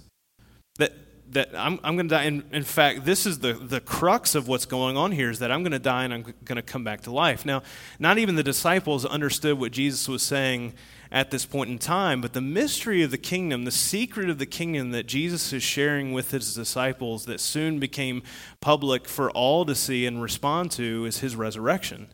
That 1.30 1.50
I'm, 1.54 1.80
I'm 1.82 1.96
going 1.96 2.08
to 2.08 2.14
die. 2.14 2.24
In, 2.24 2.44
in 2.52 2.64
fact, 2.64 3.04
this 3.04 3.26
is 3.26 3.40
the, 3.40 3.54
the 3.54 3.80
crux 3.80 4.34
of 4.34 4.46
what's 4.46 4.66
going 4.66 4.96
on 4.96 5.10
here 5.10 5.30
is 5.30 5.38
that 5.40 5.50
I'm 5.50 5.62
going 5.62 5.72
to 5.72 5.78
die 5.78 6.04
and 6.04 6.14
I'm 6.14 6.22
going 6.44 6.56
to 6.56 6.62
come 6.62 6.84
back 6.84 7.00
to 7.02 7.10
life. 7.10 7.44
Now, 7.44 7.62
not 7.98 8.18
even 8.18 8.36
the 8.36 8.42
disciples 8.42 9.04
understood 9.04 9.58
what 9.58 9.72
Jesus 9.72 10.06
was 10.06 10.22
saying 10.22 10.74
at 11.10 11.30
this 11.30 11.46
point 11.46 11.70
in 11.70 11.78
time, 11.78 12.20
but 12.20 12.32
the 12.32 12.40
mystery 12.40 13.02
of 13.02 13.10
the 13.10 13.18
kingdom, 13.18 13.64
the 13.64 13.70
secret 13.70 14.28
of 14.28 14.38
the 14.38 14.46
kingdom 14.46 14.90
that 14.90 15.06
Jesus 15.06 15.52
is 15.52 15.62
sharing 15.62 16.12
with 16.12 16.30
his 16.32 16.54
disciples 16.54 17.24
that 17.26 17.40
soon 17.40 17.78
became 17.78 18.22
public 18.60 19.06
for 19.06 19.30
all 19.30 19.64
to 19.64 19.74
see 19.74 20.06
and 20.06 20.20
respond 20.20 20.72
to 20.72 21.04
is 21.04 21.20
his 21.20 21.36
resurrection. 21.36 22.08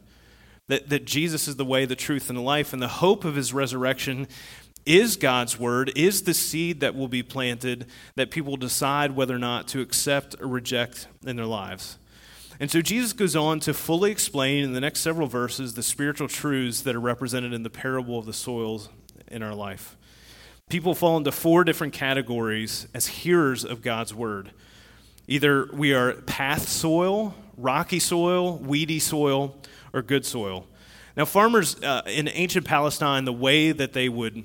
That, 0.68 0.88
that 0.90 1.04
Jesus 1.04 1.48
is 1.48 1.56
the 1.56 1.64
way, 1.64 1.84
the 1.84 1.96
truth, 1.96 2.28
and 2.28 2.38
the 2.38 2.42
life, 2.42 2.72
and 2.72 2.80
the 2.80 2.88
hope 2.88 3.24
of 3.24 3.34
his 3.34 3.52
resurrection 3.52 4.28
is 4.86 5.16
God's 5.16 5.58
word, 5.58 5.92
is 5.96 6.22
the 6.22 6.34
seed 6.34 6.80
that 6.80 6.94
will 6.94 7.08
be 7.08 7.22
planted 7.22 7.86
that 8.14 8.30
people 8.30 8.56
decide 8.56 9.12
whether 9.12 9.34
or 9.34 9.38
not 9.38 9.68
to 9.68 9.80
accept 9.80 10.36
or 10.40 10.48
reject 10.48 11.06
in 11.24 11.36
their 11.36 11.46
lives. 11.46 11.98
And 12.58 12.70
so 12.70 12.82
Jesus 12.82 13.14
goes 13.14 13.34
on 13.34 13.60
to 13.60 13.72
fully 13.72 14.10
explain 14.10 14.64
in 14.64 14.72
the 14.74 14.80
next 14.80 15.00
several 15.00 15.26
verses 15.26 15.74
the 15.74 15.82
spiritual 15.82 16.28
truths 16.28 16.82
that 16.82 16.94
are 16.94 17.00
represented 17.00 17.52
in 17.54 17.62
the 17.62 17.70
parable 17.70 18.18
of 18.18 18.26
the 18.26 18.34
soils 18.34 18.90
in 19.28 19.42
our 19.42 19.54
life. 19.54 19.96
People 20.68 20.94
fall 20.94 21.16
into 21.16 21.32
four 21.32 21.64
different 21.64 21.92
categories 21.92 22.86
as 22.94 23.06
hearers 23.06 23.64
of 23.64 23.82
God's 23.82 24.14
word. 24.14 24.52
Either 25.26 25.68
we 25.72 25.94
are 25.94 26.12
path 26.12 26.68
soil, 26.68 27.34
rocky 27.56 27.98
soil, 27.98 28.58
weedy 28.58 28.98
soil, 28.98 29.56
or 29.92 30.02
good 30.02 30.26
soil. 30.26 30.66
Now, 31.16 31.24
farmers 31.24 31.82
uh, 31.82 32.02
in 32.06 32.28
ancient 32.28 32.66
Palestine, 32.66 33.24
the 33.24 33.32
way 33.32 33.72
that 33.72 33.94
they 33.94 34.08
would 34.08 34.44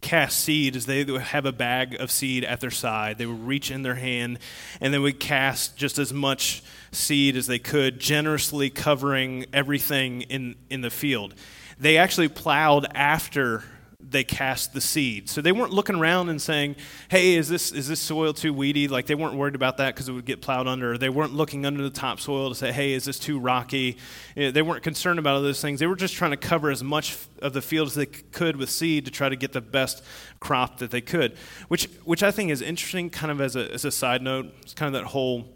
cast 0.00 0.40
seed 0.40 0.76
is 0.76 0.86
they 0.86 1.04
would 1.04 1.20
have 1.20 1.46
a 1.46 1.52
bag 1.52 1.94
of 2.00 2.10
seed 2.10 2.44
at 2.44 2.60
their 2.60 2.70
side. 2.70 3.18
They 3.18 3.26
would 3.26 3.46
reach 3.46 3.70
in 3.70 3.82
their 3.82 3.94
hand 3.94 4.38
and 4.80 4.92
they 4.92 4.98
would 4.98 5.20
cast 5.20 5.76
just 5.76 5.98
as 5.98 6.12
much 6.12 6.62
seed 6.90 7.36
as 7.36 7.46
they 7.46 7.58
could, 7.58 7.98
generously 7.98 8.70
covering 8.70 9.46
everything 9.52 10.22
in, 10.22 10.56
in 10.70 10.80
the 10.80 10.90
field. 10.90 11.34
They 11.78 11.98
actually 11.98 12.28
plowed 12.28 12.86
after 12.94 13.64
they 14.12 14.24
cast 14.24 14.72
the 14.72 14.80
seed. 14.80 15.28
So 15.28 15.40
they 15.40 15.52
weren't 15.52 15.72
looking 15.72 15.96
around 15.96 16.28
and 16.28 16.40
saying, 16.40 16.76
"Hey, 17.08 17.34
is 17.34 17.48
this 17.48 17.72
is 17.72 17.88
this 17.88 18.00
soil 18.00 18.32
too 18.32 18.52
weedy?" 18.52 18.88
Like 18.88 19.06
they 19.06 19.14
weren't 19.14 19.34
worried 19.34 19.54
about 19.54 19.78
that 19.78 19.94
because 19.94 20.08
it 20.08 20.12
would 20.12 20.24
get 20.24 20.40
plowed 20.40 20.66
under. 20.66 20.96
They 20.96 21.08
weren't 21.08 21.34
looking 21.34 21.66
under 21.66 21.82
the 21.82 21.90
topsoil 21.90 22.48
to 22.48 22.54
say, 22.54 22.72
"Hey, 22.72 22.92
is 22.92 23.04
this 23.04 23.18
too 23.18 23.38
rocky?" 23.38 23.96
You 24.36 24.44
know, 24.44 24.50
they 24.50 24.62
weren't 24.62 24.82
concerned 24.82 25.18
about 25.18 25.36
all 25.36 25.42
those 25.42 25.60
things. 25.60 25.80
They 25.80 25.86
were 25.86 25.96
just 25.96 26.14
trying 26.14 26.30
to 26.32 26.36
cover 26.36 26.70
as 26.70 26.82
much 26.82 27.16
of 27.40 27.52
the 27.52 27.62
field 27.62 27.88
as 27.88 27.94
they 27.94 28.06
could 28.06 28.56
with 28.56 28.70
seed 28.70 29.04
to 29.06 29.10
try 29.10 29.28
to 29.28 29.36
get 29.36 29.52
the 29.52 29.60
best 29.60 30.02
crop 30.40 30.78
that 30.78 30.90
they 30.90 31.00
could. 31.00 31.36
Which 31.68 31.86
which 32.04 32.22
I 32.22 32.30
think 32.30 32.50
is 32.50 32.62
interesting. 32.62 33.10
Kind 33.10 33.32
of 33.32 33.40
as 33.40 33.56
a 33.56 33.72
as 33.72 33.84
a 33.84 33.90
side 33.90 34.22
note, 34.22 34.46
it's 34.62 34.74
kind 34.74 34.94
of 34.94 35.00
that 35.00 35.08
whole 35.08 35.48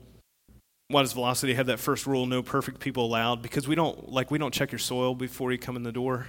why 0.88 1.02
does 1.02 1.12
velocity 1.12 1.54
have 1.54 1.66
that 1.66 1.80
first 1.80 2.06
rule 2.06 2.26
no 2.26 2.42
perfect 2.42 2.78
people 2.78 3.06
allowed 3.06 3.42
because 3.42 3.66
we 3.66 3.74
don't 3.74 4.08
like 4.08 4.30
we 4.30 4.38
don't 4.38 4.54
check 4.54 4.70
your 4.70 4.78
soil 4.78 5.14
before 5.14 5.50
you 5.50 5.58
come 5.58 5.74
in 5.74 5.82
the 5.82 5.92
door 5.92 6.26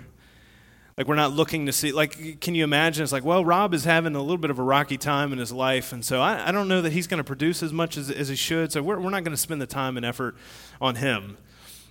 like, 0.98 1.08
we're 1.08 1.16
not 1.16 1.32
looking 1.32 1.68
to 1.68 1.72
see, 1.72 1.92
like, 1.92 2.42
can 2.42 2.56
you 2.56 2.64
imagine? 2.64 3.04
It's 3.04 3.12
like, 3.12 3.24
well, 3.24 3.46
Rob 3.46 3.76
is 3.76 3.84
having 3.84 4.16
a 4.16 4.22
little 4.22 4.38
bit 4.38 4.50
of 4.50 4.58
a 4.58 4.64
rocky 4.64 4.98
time 4.98 5.32
in 5.32 5.38
his 5.38 5.52
life, 5.52 5.94
and 5.94 6.04
so 6.04 6.20
I, 6.22 6.50
I 6.50 6.52
don't 6.52 6.68
know 6.68 6.82
that 6.82 6.92
he's 6.92 7.06
going 7.06 7.20
to 7.20 7.24
produce 7.24 7.62
as 7.62 7.72
much 7.72 7.98
as, 7.98 8.10
as 8.10 8.30
he 8.30 8.36
should, 8.36 8.72
so 8.72 8.82
we're, 8.82 9.00
we're 9.00 9.12
not 9.12 9.24
going 9.24 9.36
to 9.36 9.38
spend 9.38 9.62
the 9.62 9.68
time 9.68 9.96
and 9.96 10.06
effort 10.06 10.36
on 10.82 10.96
him. 10.96 11.38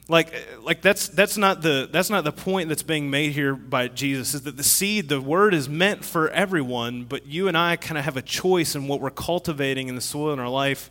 Like, 0.09 0.35
like 0.61 0.83
that's, 0.83 1.07
that's, 1.09 1.37
not 1.37 1.63
the, 1.63 1.89
that's 1.91 2.11
not 2.11 2.25
the 2.25 2.33
point 2.33 2.69
that's 2.69 2.83
being 2.83 3.09
made 3.09 3.31
here 3.31 3.55
by 3.55 3.87
Jesus, 3.87 4.35
is 4.35 4.43
that 4.43 4.57
the 4.57 4.65
seed, 4.65 5.09
the 5.09 5.21
word 5.21 5.55
is 5.55 5.69
meant 5.69 6.05
for 6.05 6.29
everyone, 6.31 7.05
but 7.05 7.27
you 7.27 7.47
and 7.47 7.57
I 7.57 7.77
kind 7.77 7.99
of 7.99 8.05
have 8.05 8.17
a 8.17 8.23
choice 8.23 8.75
in 8.75 8.89
what 8.89 9.01
we're 9.01 9.11
cultivating 9.11 9.89
in 9.89 9.95
the 9.95 10.01
soil 10.01 10.33
in 10.33 10.41
our 10.41 10.49
life 10.49 10.91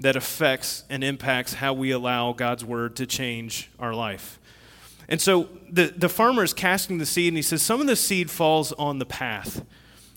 that 0.00 0.16
affects 0.16 0.82
and 0.90 1.04
impacts 1.04 1.54
how 1.54 1.72
we 1.72 1.92
allow 1.92 2.32
God's 2.32 2.64
word 2.64 2.96
to 2.96 3.06
change 3.06 3.70
our 3.78 3.94
life. 3.94 4.40
And 5.08 5.20
so 5.20 5.48
the, 5.70 5.92
the 5.96 6.08
farmer 6.08 6.42
is 6.42 6.52
casting 6.52 6.98
the 6.98 7.06
seed, 7.06 7.28
and 7.28 7.36
he 7.36 7.42
says, 7.42 7.62
Some 7.62 7.80
of 7.80 7.86
the 7.86 7.96
seed 7.96 8.30
falls 8.30 8.72
on 8.72 8.98
the 8.98 9.06
path. 9.06 9.64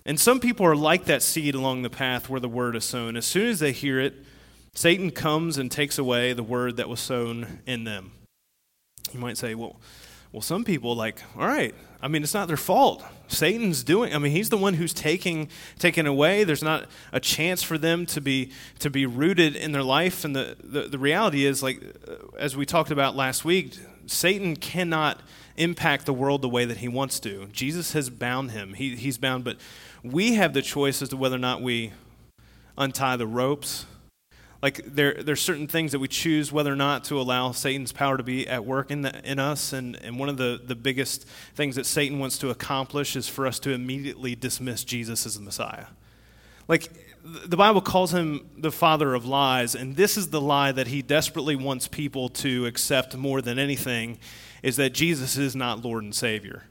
And 0.05 0.19
some 0.19 0.39
people 0.39 0.65
are 0.65 0.75
like 0.75 1.05
that 1.05 1.21
seed 1.21 1.53
along 1.53 1.81
the 1.81 1.89
path 1.89 2.29
where 2.29 2.39
the 2.39 2.47
word 2.47 2.75
is 2.77 2.85
sown. 2.85 3.17
As 3.17 3.25
soon 3.25 3.47
as 3.47 3.59
they 3.59 3.73
hear 3.73 3.99
it, 3.99 4.13
Satan 4.73 5.11
comes 5.11 5.57
and 5.57 5.69
takes 5.69 5.97
away 5.97 6.31
the 6.33 6.43
word 6.43 6.77
that 6.77 6.87
was 6.87 6.99
sown 6.99 7.59
in 7.65 7.83
them. 7.83 8.11
You 9.11 9.19
might 9.19 9.37
say, 9.37 9.55
Well, 9.55 9.79
well, 10.31 10.41
some 10.41 10.63
people 10.63 10.95
like, 10.95 11.21
all 11.37 11.47
right, 11.47 11.73
I 12.01 12.07
mean, 12.07 12.23
it's 12.23 12.33
not 12.33 12.47
their 12.47 12.57
fault. 12.57 13.03
Satan's 13.27 13.83
doing. 13.83 14.13
I 14.13 14.19
mean, 14.19 14.31
he's 14.31 14.49
the 14.49 14.57
one 14.57 14.75
who's 14.75 14.93
taking 14.93 15.49
taking 15.79 16.05
away. 16.05 16.43
There's 16.43 16.63
not 16.63 16.85
a 17.11 17.19
chance 17.19 17.63
for 17.63 17.77
them 17.77 18.05
to 18.07 18.21
be 18.21 18.51
to 18.79 18.89
be 18.89 19.05
rooted 19.05 19.55
in 19.55 19.71
their 19.71 19.83
life. 19.83 20.23
And 20.23 20.35
the 20.35 20.55
the, 20.63 20.81
the 20.83 20.99
reality 20.99 21.45
is, 21.45 21.63
like 21.63 21.81
uh, 22.07 22.37
as 22.37 22.55
we 22.55 22.65
talked 22.65 22.91
about 22.91 23.15
last 23.15 23.43
week, 23.43 23.77
Satan 24.05 24.55
cannot 24.55 25.21
impact 25.57 26.05
the 26.05 26.13
world 26.13 26.41
the 26.41 26.49
way 26.49 26.65
that 26.65 26.77
he 26.77 26.87
wants 26.87 27.19
to. 27.21 27.47
Jesus 27.47 27.93
has 27.93 28.09
bound 28.09 28.51
him. 28.51 28.73
He, 28.75 28.95
he's 28.95 29.17
bound, 29.17 29.43
but 29.43 29.57
we 30.03 30.35
have 30.35 30.53
the 30.53 30.61
choice 30.61 31.01
as 31.01 31.09
to 31.09 31.17
whether 31.17 31.35
or 31.35 31.39
not 31.39 31.61
we 31.61 31.93
untie 32.77 33.17
the 33.17 33.27
ropes. 33.27 33.85
Like 34.61 34.83
there, 34.85 35.21
there's 35.21 35.41
certain 35.41 35.67
things 35.67 35.91
that 35.91 35.99
we 35.99 36.07
choose 36.07 36.51
whether 36.51 36.73
or 36.73 36.75
not 36.75 37.03
to 37.05 37.19
allow 37.19 37.51
Satan's 37.51 37.91
power 37.91 38.17
to 38.17 38.23
be 38.23 38.47
at 38.47 38.65
work 38.65 38.89
in, 38.89 39.03
the, 39.03 39.29
in 39.29 39.39
us. 39.39 39.71
And, 39.71 39.95
and 39.97 40.17
one 40.17 40.29
of 40.29 40.37
the, 40.37 40.59
the 40.63 40.75
biggest 40.75 41.27
things 41.55 41.75
that 41.75 41.85
Satan 41.85 42.19
wants 42.19 42.37
to 42.39 42.49
accomplish 42.49 43.15
is 43.15 43.27
for 43.27 43.45
us 43.45 43.59
to 43.59 43.71
immediately 43.71 44.35
dismiss 44.35 44.83
Jesus 44.83 45.25
as 45.25 45.35
the 45.35 45.41
Messiah. 45.41 45.85
Like 46.67 46.89
the 47.23 47.57
Bible 47.57 47.81
calls 47.81 48.13
him 48.13 48.49
the 48.57 48.71
father 48.71 49.13
of 49.13 49.25
lies, 49.25 49.75
and 49.75 49.95
this 49.95 50.17
is 50.17 50.29
the 50.29 50.41
lie 50.41 50.71
that 50.71 50.87
he 50.87 51.01
desperately 51.01 51.55
wants 51.55 51.87
people 51.87 52.29
to 52.29 52.65
accept 52.65 53.15
more 53.15 53.41
than 53.41 53.59
anything 53.59 54.17
is 54.63 54.75
that 54.77 54.93
Jesus 54.93 55.37
is 55.37 55.55
not 55.55 55.83
Lord 55.83 56.03
and 56.03 56.15
Savior. 56.15 56.63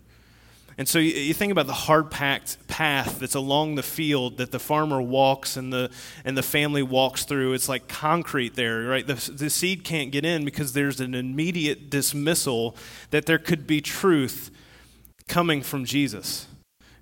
And 0.78 0.86
so 0.86 0.98
you, 0.98 1.12
you 1.12 1.34
think 1.34 1.52
about 1.52 1.66
the 1.66 1.72
hard 1.72 2.10
packed 2.10 2.66
path 2.68 3.18
that's 3.18 3.34
along 3.34 3.76
the 3.76 3.82
field 3.82 4.36
that 4.36 4.50
the 4.50 4.58
farmer 4.58 5.00
walks 5.00 5.56
and 5.56 5.72
the, 5.72 5.90
and 6.24 6.36
the 6.36 6.42
family 6.42 6.82
walks 6.82 7.24
through. 7.24 7.54
It's 7.54 7.68
like 7.68 7.88
concrete 7.88 8.54
there, 8.54 8.82
right? 8.82 9.06
The, 9.06 9.14
the 9.30 9.48
seed 9.48 9.84
can't 9.84 10.10
get 10.10 10.24
in 10.24 10.44
because 10.44 10.74
there's 10.74 11.00
an 11.00 11.14
immediate 11.14 11.88
dismissal 11.88 12.76
that 13.10 13.26
there 13.26 13.38
could 13.38 13.66
be 13.66 13.80
truth 13.80 14.50
coming 15.28 15.62
from 15.62 15.84
Jesus. 15.84 16.46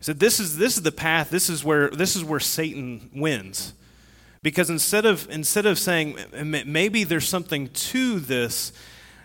So 0.00 0.12
this 0.12 0.38
is, 0.38 0.59
this 0.59 0.76
is 0.76 0.83
the 0.83 0.93
path, 0.93 1.31
this 1.31 1.49
is, 1.49 1.64
where, 1.64 1.88
this 1.90 2.14
is 2.14 2.23
where 2.23 2.40
Satan 2.40 3.11
wins. 3.14 3.73
Because 4.43 4.69
instead 4.69 5.07
of, 5.07 5.28
instead 5.31 5.64
of 5.64 5.78
saying 5.78 6.19
maybe 6.66 7.04
there's 7.04 7.26
something 7.26 7.69
to 7.69 8.21
this, 8.21 8.73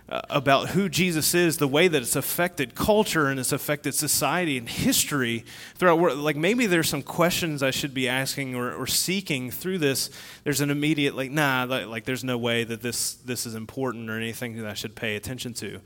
Uh, 0.09 0.21
about 0.31 0.69
who 0.69 0.89
Jesus 0.89 1.35
is, 1.35 1.57
the 1.57 1.67
way 1.67 1.87
that 1.87 2.01
it's 2.01 2.15
affected 2.15 2.73
culture 2.73 3.27
and 3.27 3.39
it's 3.39 3.51
affected 3.51 3.93
society 3.93 4.57
and 4.57 4.67
history 4.67 5.45
throughout. 5.75 6.17
Like 6.17 6.35
maybe 6.35 6.65
there's 6.65 6.89
some 6.89 7.03
questions 7.03 7.61
I 7.61 7.69
should 7.69 7.93
be 7.93 8.09
asking 8.09 8.55
or, 8.55 8.73
or 8.73 8.87
seeking 8.87 9.51
through 9.51 9.77
this. 9.77 10.09
There's 10.43 10.61
an 10.61 10.71
immediate 10.71 11.15
like, 11.15 11.29
nah, 11.29 11.67
like, 11.69 11.85
like 11.85 12.05
there's 12.05 12.23
no 12.23 12.39
way 12.39 12.63
that 12.63 12.81
this 12.81 13.13
this 13.23 13.45
is 13.45 13.53
important 13.53 14.09
or 14.09 14.17
anything 14.17 14.57
that 14.57 14.65
I 14.65 14.73
should 14.73 14.95
pay 14.95 15.15
attention 15.15 15.53
to. 15.55 15.79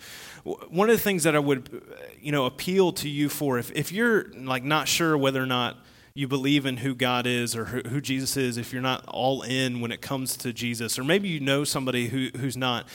One 0.45 0.89
of 0.89 0.95
the 0.95 1.03
things 1.03 1.23
that 1.23 1.35
I 1.35 1.39
would, 1.39 1.83
you 2.21 2.31
know, 2.31 2.45
appeal 2.45 2.93
to 2.93 3.09
you 3.09 3.27
for 3.27 3.59
if 3.59 3.73
if 3.73 3.91
you're 3.91 4.31
like 4.35 4.63
not 4.63 4.87
sure 4.87 5.17
whether 5.17 5.43
or 5.43 5.47
not 5.47 5.75
you 6.15 6.27
believe 6.27 6.65
in 6.65 6.77
who 6.77 6.93
God 6.93 7.25
is 7.25 7.55
or 7.55 7.65
who, 7.65 7.99
Jesus 7.99 8.37
is, 8.37 8.57
if 8.57 8.71
you're 8.71 8.83
not 8.83 9.03
all 9.07 9.41
in 9.41 9.81
when 9.81 9.91
it 9.91 9.99
comes 9.99 10.37
to 10.37 10.53
Jesus, 10.53 10.99
or 10.99 11.03
maybe 11.03 11.27
you 11.27 11.39
know 11.39 11.63
somebody 11.63 12.07
who, 12.09 12.29
who's 12.37 12.55
not, 12.55 12.87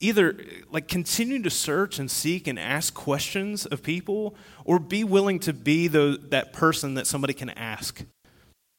either 0.00 0.36
like 0.70 0.88
continue 0.88 1.42
to 1.42 1.50
search 1.50 1.98
and 1.98 2.10
seek 2.10 2.46
and 2.46 2.58
ask 2.58 2.94
questions 2.94 3.66
of 3.66 3.82
people 3.82 4.34
or 4.64 4.78
be 4.78 5.04
willing 5.04 5.38
to 5.40 5.52
be 5.52 5.88
the, 5.88 6.18
that 6.28 6.52
person 6.52 6.94
that 6.94 7.06
somebody 7.06 7.34
can 7.34 7.50
ask 7.50 8.04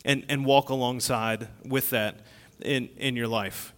and, 0.06 0.26
and 0.30 0.46
walk 0.46 0.70
alongside 0.70 1.48
with 1.64 1.90
that 1.92 2.22
in, 2.62 2.90
in 2.98 3.16
your 3.16 3.28
life. 3.28 3.74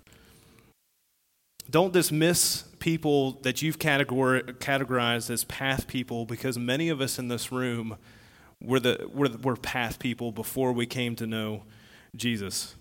Don't 1.69 1.93
dismiss 1.93 2.63
people 2.79 3.33
that 3.43 3.61
you've 3.61 3.79
categor- 3.79 4.43
categorized 4.57 5.29
as 5.29 5.43
path 5.45 5.87
people 5.87 6.25
because 6.25 6.57
many 6.57 6.89
of 6.89 6.99
us 6.99 7.19
in 7.19 7.27
this 7.27 7.51
room 7.51 7.97
were, 8.61 8.79
the, 8.79 9.09
were, 9.13 9.29
were 9.41 9.55
path 9.55 9.99
people 9.99 10.31
before 10.31 10.71
we 10.73 10.85
came 10.85 11.15
to 11.15 11.25
know 11.25 11.63
jesus 12.15 12.75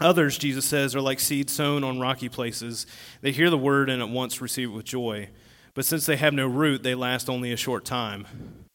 Others, 0.00 0.38
Jesus 0.38 0.64
says, 0.64 0.94
are 0.94 1.00
like 1.00 1.20
seed 1.20 1.48
sown 1.48 1.84
on 1.84 2.00
rocky 2.00 2.28
places. 2.28 2.86
They 3.20 3.32
hear 3.32 3.50
the 3.50 3.58
word 3.58 3.88
and 3.88 4.02
at 4.02 4.08
once 4.08 4.40
receive 4.40 4.70
it 4.70 4.72
with 4.72 4.86
joy. 4.86 5.28
But 5.74 5.84
since 5.84 6.06
they 6.06 6.16
have 6.16 6.34
no 6.34 6.46
root, 6.46 6.82
they 6.82 6.94
last 6.94 7.28
only 7.28 7.52
a 7.52 7.56
short 7.56 7.84
time. 7.84 8.26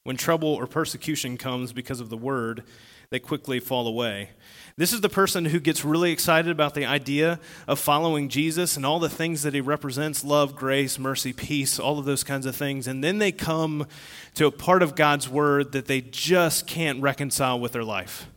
When 0.04 0.18
trouble 0.18 0.50
or 0.50 0.66
persecution 0.68 1.38
comes 1.38 1.74
because 1.74 2.00
of 2.00 2.10
the 2.10 2.18
word, 2.18 2.64
they 3.10 3.20
quickly 3.20 3.60
fall 3.60 3.88
away. 3.88 4.32
This 4.78 4.94
is 4.94 5.02
the 5.02 5.10
person 5.10 5.46
who 5.46 5.60
gets 5.60 5.84
really 5.84 6.12
excited 6.12 6.52
about 6.52 6.74
the 6.74 6.86
idea 6.86 7.40
of 7.68 7.80
following 7.80 8.30
Jesus 8.30 8.78
and 8.78 8.86
all 8.86 9.00
the 9.00 9.10
things 9.10 9.44
that 9.44 9.54
he 9.54 9.62
represents 9.62 10.24
love, 10.24 10.56
grace, 10.56 10.98
mercy, 10.98 11.34
peace, 11.34 11.80
all 11.80 12.00
of 12.00 12.06
those 12.06 12.24
kinds 12.24 12.46
of 12.46 12.56
things. 12.56 12.88
And 12.88 13.04
then 13.04 13.18
they 13.18 13.32
come 13.32 13.88
to 14.36 14.46
a 14.46 14.52
part 14.52 14.82
of 14.82 14.96
God's 14.96 15.28
word 15.28 15.74
that 15.74 15.88
they 15.88 16.02
just 16.02 16.66
can't 16.66 17.02
reconcile 17.02 17.60
with 17.60 17.74
their 17.74 17.84
life. 17.84 18.28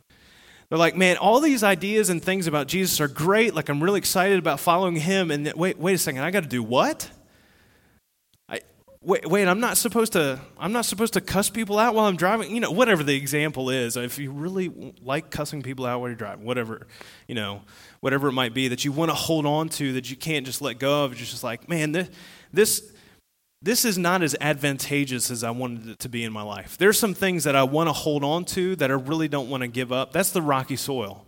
They're 0.72 0.78
like, 0.78 0.96
man, 0.96 1.18
all 1.18 1.40
these 1.40 1.62
ideas 1.62 2.08
and 2.08 2.22
things 2.22 2.46
about 2.46 2.66
Jesus 2.66 2.98
are 2.98 3.06
great. 3.06 3.54
Like, 3.54 3.68
I'm 3.68 3.82
really 3.82 3.98
excited 3.98 4.38
about 4.38 4.58
following 4.58 4.96
him. 4.96 5.30
And 5.30 5.52
wait, 5.52 5.76
wait 5.76 5.92
a 5.92 5.98
second, 5.98 6.22
I 6.22 6.30
got 6.30 6.44
to 6.44 6.48
do 6.48 6.62
what? 6.62 7.10
I, 8.48 8.62
wait, 9.02 9.26
wait, 9.26 9.46
I'm 9.48 9.60
not 9.60 9.76
supposed 9.76 10.14
to. 10.14 10.40
I'm 10.58 10.72
not 10.72 10.86
supposed 10.86 11.12
to 11.12 11.20
cuss 11.20 11.50
people 11.50 11.78
out 11.78 11.94
while 11.94 12.06
I'm 12.06 12.16
driving. 12.16 12.54
You 12.54 12.60
know, 12.60 12.70
whatever 12.70 13.02
the 13.02 13.14
example 13.14 13.68
is. 13.68 13.98
If 13.98 14.18
you 14.18 14.32
really 14.32 14.94
like 15.02 15.28
cussing 15.28 15.60
people 15.60 15.84
out 15.84 16.00
while 16.00 16.08
you're 16.08 16.16
driving, 16.16 16.46
whatever, 16.46 16.86
you 17.28 17.34
know, 17.34 17.60
whatever 18.00 18.28
it 18.28 18.32
might 18.32 18.54
be 18.54 18.68
that 18.68 18.82
you 18.82 18.92
want 18.92 19.10
to 19.10 19.14
hold 19.14 19.44
on 19.44 19.68
to 19.68 19.92
that 19.92 20.08
you 20.08 20.16
can't 20.16 20.46
just 20.46 20.62
let 20.62 20.78
go 20.78 21.04
of. 21.04 21.12
It's 21.12 21.20
just 21.20 21.44
like, 21.44 21.68
man, 21.68 21.92
this, 21.92 22.08
this 22.50 22.91
this 23.62 23.84
is 23.84 23.96
not 23.96 24.22
as 24.22 24.34
advantageous 24.40 25.30
as 25.30 25.44
I 25.44 25.50
wanted 25.50 25.88
it 25.88 25.98
to 26.00 26.08
be 26.08 26.24
in 26.24 26.32
my 26.32 26.42
life. 26.42 26.76
There's 26.76 26.98
some 26.98 27.14
things 27.14 27.44
that 27.44 27.54
I 27.54 27.62
want 27.62 27.88
to 27.88 27.92
hold 27.92 28.24
on 28.24 28.44
to 28.46 28.74
that 28.76 28.90
I 28.90 28.94
really 28.94 29.28
don't 29.28 29.48
want 29.48 29.62
to 29.62 29.68
give 29.68 29.92
up. 29.92 30.12
That's 30.12 30.30
the 30.30 30.42
rocky 30.42 30.74
soil, 30.74 31.24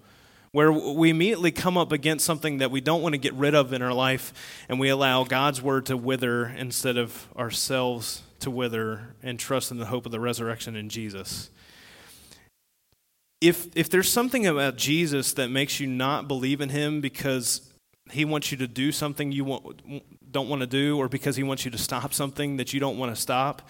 where 0.50 0.72
we 0.72 1.10
immediately 1.10 1.52
come 1.52 1.78
up 1.78 1.92
against 1.92 2.24
something 2.24 2.58
that 2.58 2.72
we 2.72 2.80
don't 2.80 3.02
want 3.02 3.12
to 3.12 3.18
get 3.18 3.34
rid 3.34 3.54
of 3.54 3.72
in 3.72 3.82
our 3.82 3.92
life, 3.92 4.32
and 4.68 4.80
we 4.80 4.88
allow 4.88 5.22
God's 5.22 5.62
word 5.62 5.86
to 5.86 5.96
wither 5.96 6.46
instead 6.46 6.96
of 6.96 7.28
ourselves 7.36 8.22
to 8.40 8.50
wither 8.50 9.14
and 9.22 9.38
trust 9.38 9.70
in 9.70 9.78
the 9.78 9.86
hope 9.86 10.04
of 10.04 10.12
the 10.12 10.20
resurrection 10.20 10.74
in 10.74 10.88
Jesus. 10.88 11.50
If, 13.40 13.68
if 13.76 13.90
there's 13.90 14.10
something 14.10 14.46
about 14.46 14.76
Jesus 14.76 15.34
that 15.34 15.48
makes 15.48 15.78
you 15.78 15.86
not 15.86 16.26
believe 16.26 16.60
in 16.60 16.70
him 16.70 17.00
because 17.00 17.72
he 18.10 18.24
wants 18.24 18.50
you 18.50 18.58
to 18.58 18.66
do 18.66 18.90
something 18.90 19.32
you 19.32 19.44
want, 19.44 19.82
don't 20.34 20.48
want 20.50 20.60
to 20.60 20.66
do 20.66 20.98
or 20.98 21.08
because 21.08 21.36
he 21.36 21.42
wants 21.42 21.64
you 21.64 21.70
to 21.70 21.78
stop 21.78 22.12
something 22.12 22.58
that 22.58 22.74
you 22.74 22.80
don't 22.80 22.98
want 22.98 23.14
to 23.14 23.20
stop, 23.20 23.62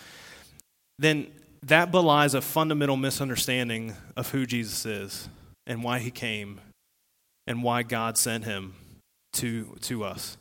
then 0.99 1.29
that 1.63 1.93
belies 1.93 2.35
a 2.35 2.41
fundamental 2.41 2.97
misunderstanding 2.97 3.95
of 4.17 4.31
who 4.31 4.47
Jesus 4.47 4.85
is 4.85 5.29
and 5.67 5.85
why 5.85 6.01
he 6.01 6.11
came 6.11 6.61
and 7.47 7.63
why 7.63 7.83
God 7.83 8.19
sent 8.19 8.45
him 8.45 8.75
to, 9.35 9.77
to 9.83 10.05
us. 10.05 10.37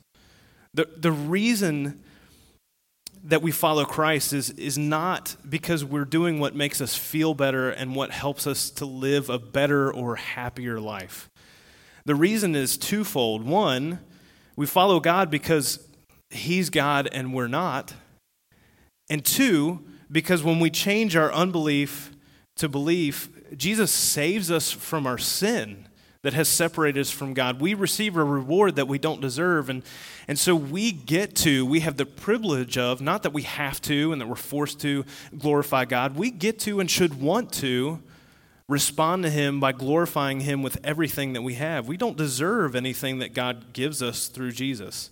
The, 0.74 0.88
the 0.98 1.12
reason 1.12 2.02
that 3.26 3.42
we 3.42 3.52
follow 3.52 3.86
Christ 3.86 4.34
is, 4.34 4.50
is 4.52 4.78
not 4.78 5.36
because 5.48 5.86
we're 5.86 6.06
doing 6.06 6.40
what 6.40 6.56
makes 6.56 6.82
us 6.82 6.96
feel 6.96 7.34
better 7.34 7.70
and 7.70 7.96
what 7.96 8.12
helps 8.12 8.48
us 8.48 8.70
to 8.72 8.86
live 8.86 9.30
a 9.30 9.40
better 9.40 9.94
or 9.94 10.16
happier 10.16 10.80
life. 10.80 11.30
The 12.06 12.16
reason 12.16 12.54
is 12.56 12.78
twofold. 12.78 13.46
One, 13.46 14.00
we 14.58 14.66
follow 14.66 15.00
God 15.00 15.30
because 15.30 15.80
He's 16.34 16.70
God 16.70 17.08
and 17.12 17.34
we're 17.34 17.48
not. 17.48 17.94
And 19.10 19.24
two, 19.24 19.84
because 20.12 20.44
when 20.44 20.60
we 20.60 20.70
change 20.70 21.16
our 21.16 21.32
unbelief 21.34 22.12
to 22.58 22.70
belief, 22.70 23.30
Jesus 23.58 23.92
saves 23.92 24.50
us 24.52 24.72
from 24.72 25.06
our 25.06 25.18
sin 25.18 25.88
that 26.24 26.34
has 26.34 26.48
separated 26.48 27.02
us 27.02 27.12
from 27.12 27.34
God. 27.34 27.60
We 27.60 27.74
receive 27.74 28.16
a 28.16 28.24
reward 28.24 28.78
that 28.78 28.88
we 28.88 28.98
don't 28.98 29.20
deserve. 29.20 29.70
And, 29.70 29.84
and 30.28 30.40
so 30.40 30.56
we 30.56 30.92
get 30.92 31.36
to, 31.38 31.66
we 31.66 31.82
have 31.82 31.98
the 31.98 32.06
privilege 32.06 32.78
of, 32.78 33.02
not 33.02 33.24
that 33.24 33.34
we 33.34 33.42
have 33.42 33.82
to 33.82 34.14
and 34.14 34.22
that 34.22 34.28
we're 34.28 34.36
forced 34.36 34.80
to 34.82 35.04
glorify 35.38 35.84
God, 35.84 36.16
we 36.16 36.32
get 36.32 36.60
to 36.60 36.80
and 36.80 36.90
should 36.90 37.22
want 37.22 37.52
to 37.54 38.02
respond 38.70 39.24
to 39.24 39.30
Him 39.30 39.60
by 39.60 39.74
glorifying 39.74 40.40
Him 40.40 40.64
with 40.64 40.78
everything 40.84 41.34
that 41.34 41.42
we 41.42 41.56
have. 41.56 41.90
We 41.90 41.98
don't 41.98 42.18
deserve 42.18 42.74
anything 42.74 43.20
that 43.20 43.34
God 43.34 43.74
gives 43.74 44.02
us 44.02 44.30
through 44.30 44.54
Jesus. 44.54 45.10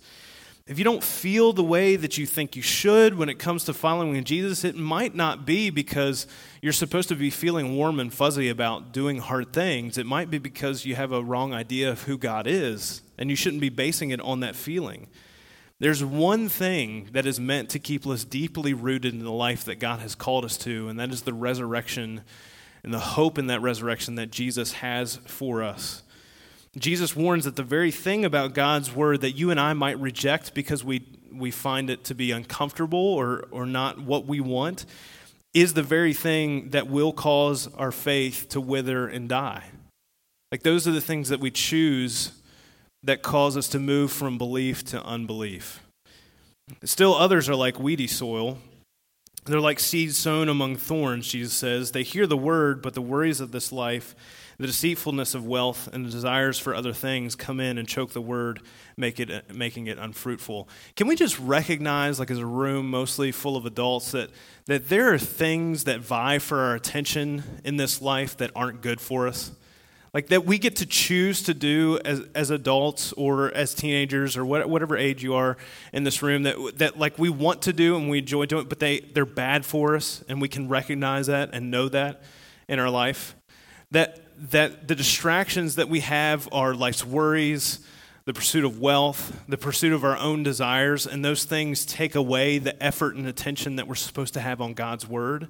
If 0.64 0.78
you 0.78 0.84
don't 0.84 1.02
feel 1.02 1.52
the 1.52 1.64
way 1.64 1.96
that 1.96 2.18
you 2.18 2.24
think 2.24 2.54
you 2.54 2.62
should 2.62 3.18
when 3.18 3.28
it 3.28 3.40
comes 3.40 3.64
to 3.64 3.74
following 3.74 4.22
Jesus, 4.22 4.62
it 4.62 4.76
might 4.76 5.12
not 5.12 5.44
be 5.44 5.70
because 5.70 6.28
you're 6.60 6.72
supposed 6.72 7.08
to 7.08 7.16
be 7.16 7.30
feeling 7.30 7.74
warm 7.76 7.98
and 7.98 8.14
fuzzy 8.14 8.48
about 8.48 8.92
doing 8.92 9.18
hard 9.18 9.52
things. 9.52 9.98
It 9.98 10.06
might 10.06 10.30
be 10.30 10.38
because 10.38 10.86
you 10.86 10.94
have 10.94 11.10
a 11.10 11.22
wrong 11.22 11.52
idea 11.52 11.90
of 11.90 12.02
who 12.04 12.16
God 12.16 12.46
is, 12.46 13.02
and 13.18 13.28
you 13.28 13.34
shouldn't 13.34 13.60
be 13.60 13.70
basing 13.70 14.10
it 14.10 14.20
on 14.20 14.38
that 14.40 14.54
feeling. 14.54 15.08
There's 15.80 16.04
one 16.04 16.48
thing 16.48 17.08
that 17.10 17.26
is 17.26 17.40
meant 17.40 17.68
to 17.70 17.80
keep 17.80 18.06
us 18.06 18.22
deeply 18.22 18.72
rooted 18.72 19.14
in 19.14 19.24
the 19.24 19.32
life 19.32 19.64
that 19.64 19.80
God 19.80 19.98
has 19.98 20.14
called 20.14 20.44
us 20.44 20.56
to, 20.58 20.88
and 20.88 21.00
that 21.00 21.10
is 21.10 21.22
the 21.22 21.34
resurrection 21.34 22.20
and 22.84 22.94
the 22.94 23.00
hope 23.00 23.36
in 23.36 23.48
that 23.48 23.62
resurrection 23.62 24.14
that 24.14 24.30
Jesus 24.30 24.74
has 24.74 25.16
for 25.26 25.60
us. 25.60 26.01
Jesus 26.78 27.14
warns 27.14 27.44
that 27.44 27.56
the 27.56 27.62
very 27.62 27.90
thing 27.90 28.24
about 28.24 28.54
God's 28.54 28.94
word 28.94 29.20
that 29.20 29.32
you 29.32 29.50
and 29.50 29.60
I 29.60 29.74
might 29.74 29.98
reject 29.98 30.54
because 30.54 30.82
we, 30.82 31.06
we 31.30 31.50
find 31.50 31.90
it 31.90 32.04
to 32.04 32.14
be 32.14 32.30
uncomfortable 32.30 32.98
or, 32.98 33.46
or 33.50 33.66
not 33.66 34.00
what 34.00 34.26
we 34.26 34.40
want 34.40 34.86
is 35.52 35.74
the 35.74 35.82
very 35.82 36.14
thing 36.14 36.70
that 36.70 36.88
will 36.88 37.12
cause 37.12 37.72
our 37.74 37.92
faith 37.92 38.46
to 38.50 38.60
wither 38.60 39.06
and 39.06 39.28
die. 39.28 39.64
Like 40.50 40.62
those 40.62 40.88
are 40.88 40.92
the 40.92 41.00
things 41.00 41.28
that 41.28 41.40
we 41.40 41.50
choose 41.50 42.32
that 43.02 43.22
cause 43.22 43.56
us 43.56 43.68
to 43.68 43.78
move 43.78 44.10
from 44.10 44.38
belief 44.38 44.82
to 44.86 45.04
unbelief. 45.04 45.80
Still, 46.84 47.14
others 47.14 47.48
are 47.48 47.54
like 47.54 47.78
weedy 47.78 48.06
soil. 48.06 48.58
They're 49.44 49.60
like 49.60 49.80
seeds 49.80 50.16
sown 50.16 50.48
among 50.48 50.76
thorns, 50.76 51.28
Jesus 51.28 51.52
says. 51.52 51.92
They 51.92 52.04
hear 52.04 52.26
the 52.26 52.36
word, 52.36 52.80
but 52.80 52.94
the 52.94 53.02
worries 53.02 53.40
of 53.40 53.50
this 53.52 53.72
life 53.72 54.14
the 54.62 54.68
deceitfulness 54.68 55.34
of 55.34 55.44
wealth 55.44 55.88
and 55.92 56.06
the 56.06 56.10
desires 56.10 56.56
for 56.56 56.72
other 56.72 56.92
things 56.92 57.34
come 57.34 57.58
in 57.58 57.78
and 57.78 57.88
choke 57.88 58.12
the 58.12 58.20
word, 58.20 58.60
make 58.96 59.18
it, 59.18 59.52
making 59.52 59.88
it 59.88 59.98
unfruitful. 59.98 60.68
Can 60.94 61.08
we 61.08 61.16
just 61.16 61.36
recognize, 61.40 62.20
like 62.20 62.30
as 62.30 62.38
a 62.38 62.46
room 62.46 62.88
mostly 62.88 63.32
full 63.32 63.56
of 63.56 63.66
adults, 63.66 64.12
that, 64.12 64.30
that 64.66 64.88
there 64.88 65.12
are 65.12 65.18
things 65.18 65.82
that 65.84 65.98
vie 65.98 66.38
for 66.38 66.60
our 66.60 66.76
attention 66.76 67.42
in 67.64 67.76
this 67.76 68.00
life 68.00 68.36
that 68.36 68.52
aren't 68.54 68.82
good 68.82 69.00
for 69.00 69.26
us? 69.26 69.50
like 70.14 70.26
that 70.26 70.44
we 70.44 70.58
get 70.58 70.76
to 70.76 70.84
choose 70.84 71.42
to 71.42 71.54
do 71.54 71.98
as, 72.04 72.20
as 72.34 72.50
adults 72.50 73.14
or 73.14 73.50
as 73.54 73.72
teenagers 73.72 74.36
or 74.36 74.44
what, 74.44 74.68
whatever 74.68 74.94
age 74.94 75.22
you 75.22 75.32
are 75.32 75.56
in 75.90 76.04
this 76.04 76.20
room 76.22 76.42
that, 76.42 76.74
that 76.76 76.98
like 76.98 77.18
we 77.18 77.30
want 77.30 77.62
to 77.62 77.72
do 77.72 77.96
and 77.96 78.10
we 78.10 78.18
enjoy 78.18 78.44
doing 78.44 78.66
but 78.68 78.78
they, 78.78 79.00
they're 79.00 79.24
bad 79.24 79.64
for 79.64 79.96
us 79.96 80.22
and 80.28 80.38
we 80.38 80.48
can 80.48 80.68
recognize 80.68 81.28
that 81.28 81.48
and 81.54 81.70
know 81.70 81.88
that 81.88 82.20
in 82.68 82.78
our 82.78 82.90
life 82.90 83.34
that, 83.92 84.18
that 84.38 84.88
the 84.88 84.94
distractions 84.94 85.76
that 85.76 85.88
we 85.88 86.00
have 86.00 86.48
are 86.52 86.74
life's 86.74 87.04
worries 87.04 87.80
the 88.24 88.32
pursuit 88.32 88.64
of 88.64 88.80
wealth 88.80 89.40
the 89.48 89.58
pursuit 89.58 89.92
of 89.92 90.04
our 90.04 90.16
own 90.16 90.42
desires 90.42 91.06
and 91.06 91.24
those 91.24 91.44
things 91.44 91.84
take 91.84 92.14
away 92.14 92.58
the 92.58 92.80
effort 92.82 93.16
and 93.16 93.26
attention 93.26 93.76
that 93.76 93.86
we're 93.86 93.94
supposed 93.94 94.34
to 94.34 94.40
have 94.40 94.60
on 94.60 94.74
god's 94.74 95.06
word 95.08 95.48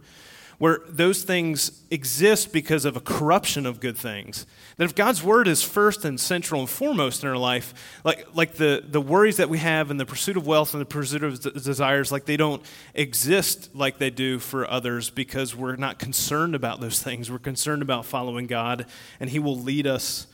where 0.63 0.79
those 0.89 1.25
things 1.25 1.83
exist 1.91 2.53
because 2.53 2.85
of 2.85 2.95
a 2.95 3.01
corruption 3.01 3.67
of 3.67 3.81
good 3.81 3.97
things. 3.97 4.47
That 4.77 4.85
if 4.85 4.95
God's 4.95 5.21
word 5.21 5.49
is 5.49 5.61
first 5.61 6.05
and 6.05 6.21
central 6.21 6.61
and 6.61 6.71
foremost 6.71 7.25
in 7.25 7.29
our 7.29 7.37
life, 7.37 7.75
like, 8.05 8.29
like 8.33 8.55
the, 8.55 8.81
the 8.87 9.01
worries 9.01 9.39
that 9.39 9.49
we 9.49 9.59
have 9.59 9.91
and 9.91 9.99
the 9.99 10.07
pursuit 10.07 10.37
of 10.37 10.47
wealth 10.47 10.73
and 10.73 10.81
the 10.81 10.87
pursuit 10.87 11.25
of 11.25 11.43
desires, 11.65 12.13
like 12.13 12.27
they 12.27 12.37
don't 12.37 12.63
exist 12.95 13.75
like 13.75 13.99
they 13.99 14.11
do 14.11 14.39
for 14.39 14.71
others 14.71 15.11
because 15.11 15.53
we're 15.57 15.75
not 15.75 15.99
concerned 15.99 16.55
about 16.55 16.81
those 16.81 17.03
things. 17.03 17.29
We're 17.29 17.41
concerned 17.41 17.83
about 17.83 18.07
following 18.07 18.47
God, 18.47 18.87
and 19.19 19.31
He 19.31 19.41
will 19.41 19.59
lead 19.59 19.89
us 19.89 20.29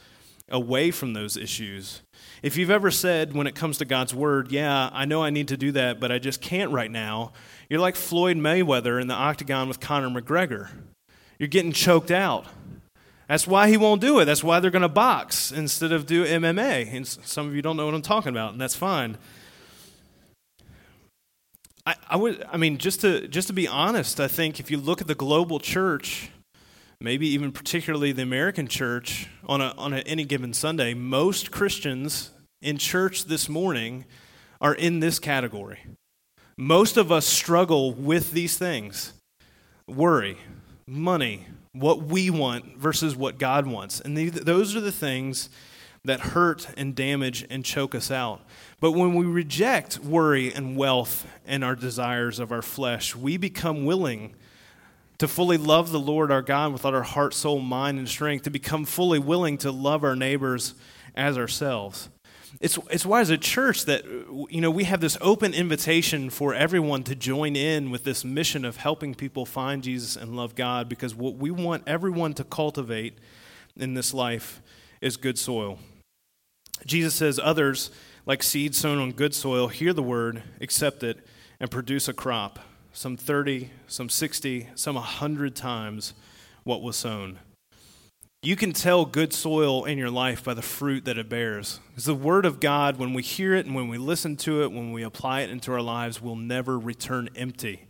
away 0.51 0.91
from 0.91 1.15
those 1.15 1.39
issues. 1.39 2.03
If 2.43 2.57
you've 2.57 2.71
ever 2.71 2.91
said, 2.91 3.35
when 3.35 3.47
it 3.47 3.55
comes 3.55 3.79
to 3.79 3.85
God's 3.85 4.15
word, 4.15 4.53
yeah, 4.53 4.91
I 4.93 5.05
know 5.05 5.23
I 5.23 5.31
need 5.31 5.49
to 5.49 5.57
do 5.57 5.73
that, 5.73 5.99
but 5.99 6.13
I 6.13 6.19
just 6.19 6.41
can't 6.41 6.71
right 6.71 6.91
now, 6.91 7.33
you're 7.69 7.81
like 7.81 7.97
Floyd 7.97 8.37
Mayweather 8.37 9.01
in 9.01 9.09
the 9.09 9.15
octagon 9.15 9.69
with 9.69 9.81
Conor 9.81 10.09
McGregor. 10.09 10.71
You're 11.39 11.49
getting 11.49 11.73
choked 11.73 12.11
out. 12.11 12.47
That's 13.29 13.47
why 13.47 13.69
he 13.69 13.77
won't 13.77 14.01
do 14.01 14.21
it. 14.21 14.25
That's 14.25 14.43
why 14.43 14.59
they're 14.59 14.71
going 14.71 14.83
to 14.83 14.89
box 14.89 15.53
instead 15.53 15.93
of 15.93 16.07
do 16.07 16.25
MMA. 16.25 16.93
And 16.93 17.07
some 17.07 17.47
of 17.47 17.55
you 17.55 17.61
don't 17.61 17.77
know 17.77 17.85
what 17.85 17.95
I'm 17.95 18.03
talking 18.03 18.31
about, 18.31 18.53
and 18.53 18.61
that's 18.61 18.75
fine. 18.75 19.19
I, 21.87 21.95
I 22.09 22.17
would, 22.17 22.45
I 22.51 22.57
mean, 22.57 22.79
just 22.79 23.01
to 23.03 23.29
just 23.29 23.49
to 23.49 23.55
be 23.55 23.67
honest, 23.69 24.21
I 24.21 24.29
think 24.29 24.61
if 24.61 24.71
you 24.71 24.79
look 24.79 25.01
at 25.01 25.07
the 25.07 25.15
global 25.15 25.59
church, 25.59 26.31
maybe 27.01 27.29
even 27.29 27.53
particularly 27.53 28.13
the 28.13 28.23
American 28.23 28.67
church, 28.67 29.29
on 29.47 29.61
a 29.61 29.75
on 29.79 29.93
a, 29.93 29.99
any 29.99 30.25
given 30.25 30.53
Sunday, 30.53 30.95
most 30.95 31.51
Christians 31.51 32.31
in 32.61 32.79
church 32.79 33.25
this 33.25 33.49
morning 33.49 34.05
are 34.61 34.75
in 34.75 35.01
this 35.01 35.19
category. 35.19 35.81
Most 36.57 36.97
of 36.97 37.13
us 37.13 37.27
struggle 37.27 37.93
with 37.95 38.33
these 38.33 38.59
things 38.59 39.13
worry, 39.87 40.39
money, 40.87 41.47
what 41.73 42.03
we 42.03 42.31
want 42.31 42.77
versus 42.77 43.17
what 43.17 43.39
God 43.39 43.67
wants. 43.67 44.01
And 44.01 44.17
those 44.17 44.75
are 44.75 44.81
the 44.81 44.93
things 44.93 45.49
that 46.05 46.21
hurt 46.21 46.69
and 46.77 46.95
damage 46.95 47.47
and 47.49 47.65
choke 47.65 47.95
us 47.95 48.11
out. 48.11 48.41
But 48.81 48.93
when 48.93 49.15
we 49.15 49.25
reject 49.25 49.99
worry 49.99 50.53
and 50.53 50.77
wealth 50.77 51.27
and 51.47 51.65
our 51.65 51.75
desires 51.77 52.39
of 52.39 52.51
our 52.53 52.63
flesh, 52.63 53.15
we 53.15 53.37
become 53.37 53.85
willing 53.85 54.35
to 55.19 55.29
fully 55.29 55.57
love 55.57 55.91
the 55.91 56.01
Lord 56.01 56.31
our 56.31 56.43
God 56.43 56.73
with 56.73 56.85
all 56.85 56.95
our 56.95 57.03
heart, 57.03 57.35
soul, 57.35 57.61
mind, 57.61 57.99
and 57.99 58.09
strength, 58.09 58.45
to 58.45 58.51
become 58.51 58.85
fully 58.85 59.19
willing 59.19 59.59
to 59.59 59.73
love 59.73 60.05
our 60.05 60.17
neighbors 60.17 60.75
as 61.15 61.37
ourselves. 61.37 62.09
It's, 62.61 62.79
it's 62.91 63.05
why, 63.05 63.21
as 63.21 63.31
a 63.31 63.37
church, 63.37 63.85
that 63.85 64.05
you 64.07 64.61
know 64.61 64.71
we 64.71 64.85
have 64.85 65.01
this 65.01 65.19
open 65.21 65.53
invitation 65.53 66.31
for 66.31 66.55
everyone 66.55 67.03
to 67.05 67.15
join 67.15 67.57
in 67.57 67.91
with 67.91 68.05
this 68.05 68.25
mission 68.25 68.65
of 68.65 68.79
helping 68.79 69.15
people 69.15 69.45
find 69.45 69.83
Jesus 69.83 70.17
and 70.17 70.35
love 70.35 70.55
God, 70.55 70.89
because 70.89 71.15
what 71.15 71.35
we 71.35 71.51
want 71.51 71.83
everyone 71.87 72.35
to 72.35 72.45
cultivate 72.45 73.19
in 73.77 73.95
this 73.95 74.15
life 74.15 74.63
is 75.01 75.17
good 75.17 75.39
soil. 75.39 75.79
Jesus 76.87 77.15
says, 77.15 77.41
Others, 77.43 77.91
like 78.25 78.43
seeds 78.43 78.79
sown 78.79 78.99
on 78.99 79.13
good 79.13 79.35
soil, 79.35 79.69
hear 79.69 79.93
the 79.93 80.03
word, 80.03 80.43
accept 80.61 81.03
it, 81.03 81.19
and 81.61 81.71
produce 81.71 82.09
a 82.09 82.13
crop, 82.13 82.59
some 82.99 83.17
30, 83.17 83.71
some 83.87 84.09
60, 84.09 84.71
some 84.75 84.97
100 84.97 85.55
times 85.55 86.15
what 86.65 86.83
was 86.83 86.97
sown. 86.97 87.39
You 88.43 88.57
can 88.57 88.73
tell 88.73 89.05
good 89.05 89.33
soil 89.33 89.85
in 89.85 89.99
your 89.99 90.11
life 90.11 90.43
by 90.43 90.55
the 90.55 90.63
fruit 90.63 91.05
that 91.05 91.17
it 91.17 91.29
bears. 91.29 91.79
Because 91.91 92.07
the 92.07 92.15
Word 92.15 92.45
of 92.45 92.59
God, 92.59 92.99
when 92.99 93.15
we 93.15 93.23
hear 93.23 93.55
it 93.55 93.67
and 93.67 93.75
when 93.77 93.87
we 93.87 93.99
listen 93.99 94.35
to 94.39 94.65
it, 94.65 94.73
when 94.73 94.91
we 94.91 95.05
apply 95.05 95.43
it 95.43 95.51
into 95.51 95.71
our 95.71 95.81
lives, 95.81 96.21
will 96.21 96.35
never 96.35 96.77
return 96.77 97.29
empty. 97.37 97.87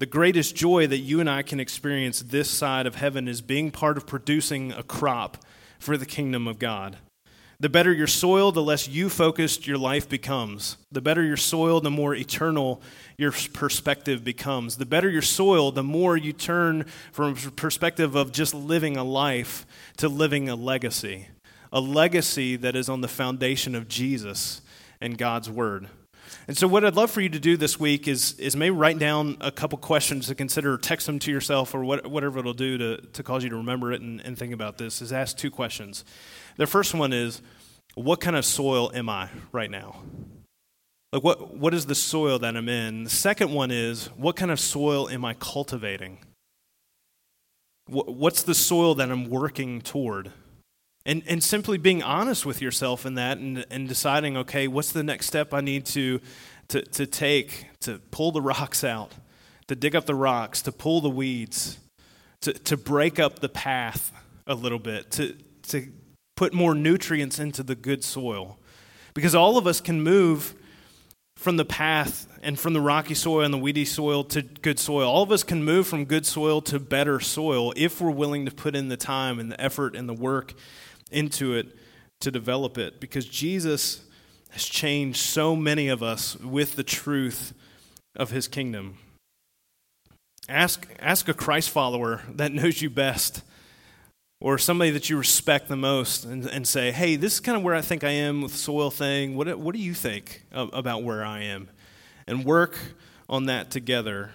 The 0.00 0.06
greatest 0.06 0.56
joy 0.56 0.88
that 0.88 0.98
you 0.98 1.20
and 1.20 1.30
I 1.30 1.42
can 1.42 1.60
experience 1.60 2.18
this 2.18 2.50
side 2.50 2.88
of 2.88 2.96
heaven 2.96 3.28
is 3.28 3.40
being 3.40 3.70
part 3.70 3.96
of 3.96 4.08
producing 4.08 4.72
a 4.72 4.82
crop 4.82 5.38
for 5.78 5.96
the 5.96 6.06
kingdom 6.06 6.48
of 6.48 6.58
God. 6.58 6.96
The 7.60 7.68
better 7.68 7.92
your 7.92 8.06
soil, 8.06 8.52
the 8.52 8.62
less 8.62 8.88
you 8.88 9.10
focused 9.10 9.66
your 9.66 9.76
life 9.76 10.08
becomes. 10.08 10.78
The 10.90 11.02
better 11.02 11.22
your 11.22 11.36
soil, 11.36 11.82
the 11.82 11.90
more 11.90 12.14
eternal 12.14 12.80
your 13.18 13.32
perspective 13.32 14.24
becomes. 14.24 14.78
The 14.78 14.86
better 14.86 15.10
your 15.10 15.20
soil, 15.20 15.70
the 15.70 15.82
more 15.82 16.16
you 16.16 16.32
turn 16.32 16.84
from 17.12 17.36
a 17.36 17.50
perspective 17.50 18.14
of 18.14 18.32
just 18.32 18.54
living 18.54 18.96
a 18.96 19.04
life 19.04 19.66
to 19.98 20.08
living 20.08 20.48
a 20.48 20.56
legacy. 20.56 21.28
A 21.70 21.82
legacy 21.82 22.56
that 22.56 22.74
is 22.74 22.88
on 22.88 23.02
the 23.02 23.08
foundation 23.08 23.74
of 23.74 23.88
Jesus 23.88 24.62
and 24.98 25.18
God's 25.18 25.50
Word. 25.50 25.88
And 26.48 26.56
so, 26.56 26.66
what 26.66 26.82
I'd 26.82 26.96
love 26.96 27.10
for 27.10 27.20
you 27.20 27.28
to 27.28 27.38
do 27.38 27.58
this 27.58 27.78
week 27.78 28.08
is, 28.08 28.38
is 28.38 28.56
maybe 28.56 28.74
write 28.74 28.98
down 28.98 29.36
a 29.42 29.52
couple 29.52 29.76
questions 29.76 30.28
to 30.28 30.34
consider, 30.34 30.78
text 30.78 31.06
them 31.06 31.18
to 31.20 31.30
yourself, 31.30 31.74
or 31.74 31.84
what, 31.84 32.06
whatever 32.06 32.38
it'll 32.38 32.54
do 32.54 32.78
to, 32.78 32.96
to 32.96 33.22
cause 33.22 33.44
you 33.44 33.50
to 33.50 33.56
remember 33.56 33.92
it 33.92 34.00
and, 34.00 34.20
and 34.22 34.38
think 34.38 34.54
about 34.54 34.78
this. 34.78 35.02
Is 35.02 35.12
ask 35.12 35.36
two 35.36 35.50
questions. 35.50 36.04
The 36.60 36.66
first 36.66 36.92
one 36.92 37.14
is, 37.14 37.40
what 37.94 38.20
kind 38.20 38.36
of 38.36 38.44
soil 38.44 38.92
am 38.94 39.08
I 39.08 39.30
right 39.50 39.70
now? 39.70 40.02
Like, 41.10 41.24
what, 41.24 41.56
what 41.56 41.72
is 41.72 41.86
the 41.86 41.94
soil 41.94 42.38
that 42.38 42.54
I'm 42.54 42.68
in? 42.68 43.04
The 43.04 43.08
second 43.08 43.50
one 43.50 43.70
is, 43.70 44.08
what 44.08 44.36
kind 44.36 44.50
of 44.50 44.60
soil 44.60 45.08
am 45.08 45.24
I 45.24 45.32
cultivating? 45.32 46.18
What's 47.88 48.42
the 48.42 48.54
soil 48.54 48.94
that 48.96 49.10
I'm 49.10 49.30
working 49.30 49.80
toward? 49.80 50.32
And, 51.06 51.22
and 51.26 51.42
simply 51.42 51.78
being 51.78 52.02
honest 52.02 52.44
with 52.44 52.60
yourself 52.60 53.06
in 53.06 53.14
that 53.14 53.38
and, 53.38 53.64
and 53.70 53.88
deciding, 53.88 54.36
okay, 54.36 54.68
what's 54.68 54.92
the 54.92 55.02
next 55.02 55.28
step 55.28 55.54
I 55.54 55.62
need 55.62 55.86
to, 55.86 56.20
to, 56.68 56.82
to 56.82 57.06
take 57.06 57.68
to 57.80 58.00
pull 58.10 58.32
the 58.32 58.42
rocks 58.42 58.84
out, 58.84 59.12
to 59.68 59.74
dig 59.74 59.96
up 59.96 60.04
the 60.04 60.14
rocks, 60.14 60.60
to 60.60 60.72
pull 60.72 61.00
the 61.00 61.08
weeds, 61.08 61.78
to, 62.42 62.52
to 62.52 62.76
break 62.76 63.18
up 63.18 63.38
the 63.38 63.48
path 63.48 64.12
a 64.46 64.54
little 64.54 64.78
bit, 64.78 65.10
to, 65.12 65.38
to 65.68 65.90
put 66.40 66.54
more 66.54 66.74
nutrients 66.74 67.38
into 67.38 67.62
the 67.62 67.74
good 67.74 68.02
soil. 68.02 68.58
Because 69.12 69.34
all 69.34 69.58
of 69.58 69.66
us 69.66 69.78
can 69.78 70.00
move 70.00 70.54
from 71.36 71.58
the 71.58 71.66
path 71.66 72.26
and 72.42 72.58
from 72.58 72.72
the 72.72 72.80
rocky 72.80 73.12
soil 73.12 73.44
and 73.44 73.52
the 73.52 73.58
weedy 73.58 73.84
soil 73.84 74.24
to 74.24 74.40
good 74.40 74.78
soil. 74.78 75.06
All 75.06 75.22
of 75.22 75.30
us 75.30 75.42
can 75.42 75.62
move 75.62 75.86
from 75.86 76.06
good 76.06 76.24
soil 76.24 76.62
to 76.62 76.80
better 76.80 77.20
soil 77.20 77.74
if 77.76 78.00
we're 78.00 78.10
willing 78.10 78.46
to 78.46 78.50
put 78.50 78.74
in 78.74 78.88
the 78.88 78.96
time 78.96 79.38
and 79.38 79.52
the 79.52 79.60
effort 79.60 79.94
and 79.94 80.08
the 80.08 80.14
work 80.14 80.54
into 81.10 81.52
it 81.52 81.76
to 82.20 82.30
develop 82.30 82.78
it. 82.78 83.00
Because 83.00 83.26
Jesus 83.26 84.02
has 84.48 84.64
changed 84.64 85.18
so 85.18 85.54
many 85.54 85.88
of 85.88 86.02
us 86.02 86.38
with 86.38 86.74
the 86.74 86.82
truth 86.82 87.52
of 88.16 88.30
his 88.30 88.48
kingdom. 88.48 88.96
Ask, 90.48 90.88
ask 91.00 91.28
a 91.28 91.34
Christ 91.34 91.68
follower 91.68 92.22
that 92.30 92.50
knows 92.50 92.80
you 92.80 92.88
best 92.88 93.42
or 94.40 94.56
somebody 94.56 94.90
that 94.90 95.10
you 95.10 95.18
respect 95.18 95.68
the 95.68 95.76
most 95.76 96.24
and, 96.24 96.46
and 96.46 96.66
say, 96.66 96.90
hey, 96.90 97.16
this 97.16 97.34
is 97.34 97.40
kind 97.40 97.56
of 97.56 97.62
where 97.62 97.74
I 97.74 97.82
think 97.82 98.02
I 98.02 98.10
am 98.10 98.40
with 98.40 98.52
the 98.52 98.58
soil 98.58 98.90
thing. 98.90 99.36
What, 99.36 99.58
what 99.58 99.74
do 99.74 99.80
you 99.80 99.92
think 99.92 100.44
about 100.50 101.02
where 101.02 101.24
I 101.24 101.42
am? 101.42 101.68
And 102.26 102.44
work 102.44 102.78
on 103.28 103.46
that 103.46 103.70
together. 103.70 104.30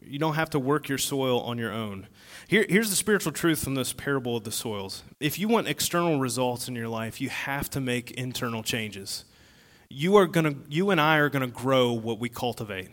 You 0.00 0.18
don't 0.18 0.34
have 0.34 0.50
to 0.50 0.60
work 0.60 0.88
your 0.88 0.98
soil 0.98 1.40
on 1.40 1.58
your 1.58 1.72
own. 1.72 2.06
Here, 2.46 2.64
here's 2.68 2.90
the 2.90 2.96
spiritual 2.96 3.32
truth 3.32 3.64
from 3.64 3.74
this 3.74 3.92
parable 3.92 4.36
of 4.36 4.44
the 4.44 4.52
soils. 4.52 5.02
If 5.18 5.38
you 5.38 5.48
want 5.48 5.66
external 5.66 6.20
results 6.20 6.68
in 6.68 6.76
your 6.76 6.88
life, 6.88 7.20
you 7.20 7.28
have 7.28 7.68
to 7.70 7.80
make 7.80 8.12
internal 8.12 8.62
changes. 8.62 9.24
You 9.90 10.16
are 10.16 10.26
to 10.26 10.56
you 10.68 10.90
and 10.90 11.00
I 11.00 11.18
are 11.18 11.28
going 11.28 11.42
to 11.42 11.54
grow 11.54 11.92
what 11.92 12.18
we 12.18 12.28
cultivate. 12.28 12.88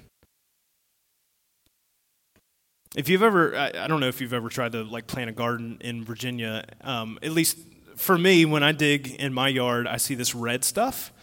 If 2.96 3.08
you've 3.08 3.22
ever, 3.22 3.56
I, 3.56 3.84
I, 3.84 3.88
don't 3.88 4.00
know 4.00 4.08
if 4.08 4.20
you've 4.20 4.34
ever 4.34 4.50
tried 4.50 4.72
to 4.72 4.82
like 4.82 5.06
plant 5.06 5.30
a 5.30 5.34
garden 5.34 5.78
in 5.80 6.04
Virginia. 6.04 6.66
Um, 6.82 7.20
at 7.22 7.32
least 7.32 7.60
for 7.96 8.18
me, 8.18 8.46
when 8.46 8.64
I 8.64 8.72
dig 8.72 9.12
in 9.12 9.32
my 9.32 9.48
yard, 9.48 9.86
I 9.86 9.98
see 9.98 10.16
this 10.16 10.34
red 10.34 10.64
stuff 10.64 11.14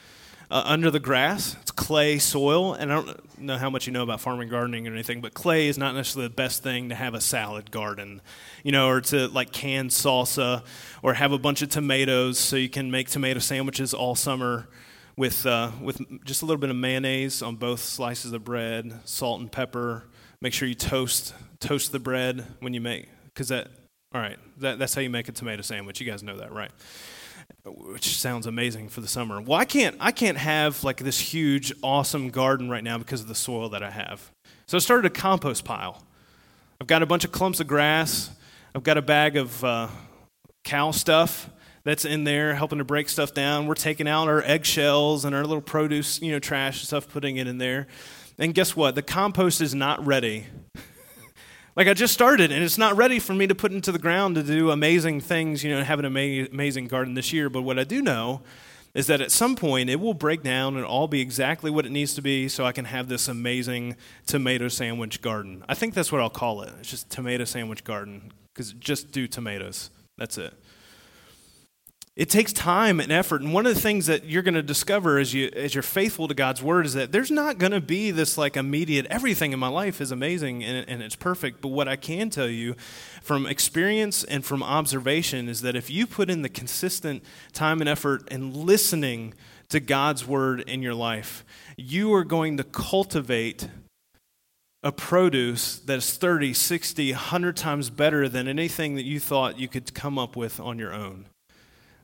uh, 0.49 0.63
under 0.65 0.93
the 0.93 1.01
grass. 1.01 1.57
It's 1.63 1.73
clay 1.73 2.21
soil, 2.21 2.75
and 2.75 2.93
I 2.93 2.95
don't 2.95 3.41
know 3.41 3.59
how 3.59 3.69
much 3.69 3.89
you 3.89 3.93
know 3.93 4.05
about 4.05 4.21
farming, 4.21 4.49
gardening, 4.49 4.87
or 4.87 4.93
anything, 4.93 5.21
but 5.21 5.35
clay 5.35 5.67
is 5.67 5.77
not 5.77 5.97
necessarily 5.97 6.29
the 6.29 6.35
best 6.35 6.63
thing 6.63 6.91
to 6.91 6.95
have 6.95 7.15
a 7.15 7.21
salad 7.21 7.73
garden, 7.73 8.23
you 8.63 8.71
know, 8.71 8.89
or 8.89 9.01
to 9.01 9.27
like 9.27 9.51
can 9.51 9.89
salsa, 9.89 10.63
or 11.03 11.15
have 11.15 11.33
a 11.33 11.39
bunch 11.39 11.63
of 11.63 11.69
tomatoes 11.69 12.39
so 12.39 12.55
you 12.55 12.69
can 12.69 12.93
make 12.93 13.09
tomato 13.09 13.41
sandwiches 13.41 13.93
all 13.93 14.15
summer 14.15 14.69
with 15.17 15.45
uh, 15.47 15.73
with 15.83 16.01
just 16.25 16.43
a 16.43 16.47
little 16.47 16.61
bit 16.61 16.71
of 16.71 16.77
mayonnaise 16.77 17.43
on 17.43 17.57
both 17.57 17.81
slices 17.81 18.33
of 18.33 18.45
bread, 18.45 19.01
salt 19.05 19.41
and 19.41 19.51
pepper. 19.51 20.05
Make 20.47 20.55
sure 20.55 20.69
you 20.69 20.77
toast 20.77 21.35
toast 21.59 21.91
the 21.91 21.99
bread 21.99 22.47
when 22.61 22.73
you 22.73 22.81
make 22.81 23.09
because 23.25 23.49
that 23.49 23.67
All 24.15 24.21
right, 24.21 24.39
that, 24.59 24.79
that's 24.79 24.95
how 24.95 25.01
you 25.01 25.11
make 25.11 25.29
a 25.29 25.33
tomato 25.33 25.61
sandwich. 25.61 26.01
You 26.01 26.09
guys 26.09 26.23
know 26.23 26.37
that, 26.37 26.53
right? 26.53 26.71
Which 27.65 28.17
sounds 28.17 28.47
amazing 28.47 28.91
for 28.91 29.01
the 29.01 29.09
summer. 29.09 29.41
Well, 29.41 29.59
I 29.59 29.65
can't, 29.65 29.97
I 29.99 30.13
can't 30.13 30.39
have 30.39 30.85
like 30.85 30.99
this 30.99 31.19
huge, 31.19 31.73
awesome 31.83 32.31
garden 32.31 32.71
right 32.71 32.85
now 32.85 32.97
because 32.97 33.23
of 33.23 33.27
the 33.27 33.35
soil 33.35 33.69
that 33.71 33.83
I 33.83 33.91
have. 33.91 34.31
So 34.69 34.77
I 34.77 34.79
started 34.79 35.07
a 35.07 35.11
compost 35.11 35.65
pile. 35.65 36.05
I've 36.81 36.87
got 36.87 37.03
a 37.03 37.07
bunch 37.07 37.25
of 37.25 37.33
clumps 37.33 37.59
of 37.59 37.67
grass. 37.67 38.31
I've 38.73 38.85
got 38.85 38.97
a 38.97 39.03
bag 39.03 39.37
of 39.37 39.65
uh, 39.65 39.89
cow 40.63 40.93
stuff 40.93 41.51
that's 41.83 42.05
in 42.05 42.23
there 42.23 42.55
helping 42.55 42.79
to 42.79 42.85
break 42.85 43.09
stuff 43.09 43.35
down. 43.35 43.67
We're 43.67 43.75
taking 43.75 44.07
out 44.07 44.29
our 44.29 44.45
eggshells 44.45 45.25
and 45.25 45.35
our 45.35 45.43
little 45.45 45.61
produce, 45.61 46.23
you 46.23 46.31
know, 46.31 46.39
trash 46.39 46.83
and 46.83 46.87
stuff, 46.87 47.09
putting 47.09 47.37
it 47.37 47.49
in 47.49 47.59
there. 47.59 47.89
And 48.39 48.55
guess 48.55 48.77
what? 48.77 48.95
The 48.95 49.03
compost 49.03 49.61
is 49.61 49.75
not 49.75 50.05
ready. 50.05 50.47
like 51.77 51.89
I 51.89 51.95
just 51.95 52.13
started 52.13 52.53
and 52.53 52.63
it's 52.63 52.79
not 52.79 52.97
ready 52.97 53.19
for 53.19 53.33
me 53.33 53.47
to 53.47 53.55
put 53.55 53.73
into 53.73 53.93
the 53.93 53.99
ground 53.99 54.35
to 54.35 54.43
do 54.43 54.71
amazing 54.71 55.21
things, 55.21 55.65
you 55.65 55.71
know, 55.71 55.83
have 55.83 55.99
an 55.99 56.05
ama- 56.05 56.49
amazing 56.51 56.89
garden 56.89 57.15
this 57.15 57.33
year. 57.33 57.49
But 57.49 57.63
what 57.63 57.79
I 57.79 57.85
do 57.85 58.03
know 58.03 58.43
is 58.95 59.07
that 59.09 59.21
at 59.21 59.31
some 59.31 59.57
point 59.57 59.91
it 59.91 60.01
will 60.01 60.15
break 60.15 60.43
down 60.43 60.77
and 60.77 60.85
all 60.85 61.07
be 61.07 61.21
exactly 61.21 61.71
what 61.71 61.85
it 61.85 61.93
needs 61.93 62.15
to 62.15 62.23
be 62.23 62.49
so 62.49 62.65
I 62.65 62.73
can 62.73 62.87
have 62.87 63.09
this 63.09 63.29
amazing 63.29 63.97
tomato 64.27 64.69
sandwich 64.69 65.21
garden. 65.21 65.65
I 65.69 65.75
think 65.75 65.93
that's 65.93 66.11
what 66.11 66.21
I'll 66.21 66.31
call 66.31 66.63
it. 66.63 66.73
It's 66.81 66.91
just 66.91 67.11
tomato 67.11 67.45
sandwich 67.45 67.85
garden 67.85 68.33
because 68.55 68.73
just 68.73 69.13
do 69.13 69.27
tomatoes. 69.27 69.91
That's 70.17 70.39
it. 70.39 70.55
It 72.17 72.31
takes 72.31 72.51
time 72.51 72.99
and 72.99 73.13
effort. 73.13 73.43
And 73.43 73.53
one 73.53 73.67
of 73.67 73.75
the 73.75 73.81
things 73.81 74.07
that 74.07 74.25
you're 74.25 74.43
going 74.43 74.55
to 74.55 74.63
discover 74.63 75.19
as, 75.19 75.35
you, 75.35 75.51
as 75.55 75.75
you're 75.75 75.83
faithful 75.83 76.29
to 76.29 76.35
God's 76.35 76.63
word 76.63 76.87
is 76.87 76.95
that 76.95 77.13
there's 77.13 77.31
not 77.31 77.59
going 77.59 77.73
to 77.73 77.81
be 77.81 78.11
this 78.11 78.39
like 78.39 78.57
immediate, 78.57 79.05
everything 79.11 79.53
in 79.53 79.59
my 79.59 79.69
life 79.69 80.01
is 80.01 80.11
amazing 80.11 80.65
and, 80.65 80.89
and 80.89 81.03
it's 81.03 81.15
perfect. 81.15 81.61
But 81.61 81.69
what 81.69 81.89
I 81.89 81.97
can 81.97 82.31
tell 82.31 82.49
you 82.49 82.75
from 83.21 83.45
experience 83.45 84.25
and 84.25 84.43
from 84.47 84.63
observation 84.63 85.47
is 85.47 85.61
that 85.61 85.77
if 85.77 85.91
you 85.91 86.07
put 86.07 86.31
in 86.31 86.41
the 86.41 86.49
consistent 86.49 87.23
time 87.53 87.81
and 87.81 87.89
effort 87.89 88.27
and 88.31 88.57
listening 88.57 89.35
to 89.69 89.79
God's 89.79 90.27
word 90.27 90.61
in 90.61 90.81
your 90.81 90.95
life, 90.95 91.45
you 91.77 92.15
are 92.15 92.25
going 92.25 92.57
to 92.57 92.65
cultivate 92.65 93.69
a 94.83 94.91
produce 94.91 95.81
that's 95.81 96.17
30, 96.17 96.55
60, 96.55 97.13
100 97.13 97.57
times 97.59 97.91
better 97.91 98.27
than 98.27 98.49
anything 98.49 98.95
that 98.95 99.05
you 99.05 99.21
thought 99.21 99.59
you 99.59 99.69
could 99.69 99.93
come 99.93 100.19
up 100.19 100.35
with 100.35 100.59
on 100.59 100.79
your 100.79 100.95
own. 100.95 101.27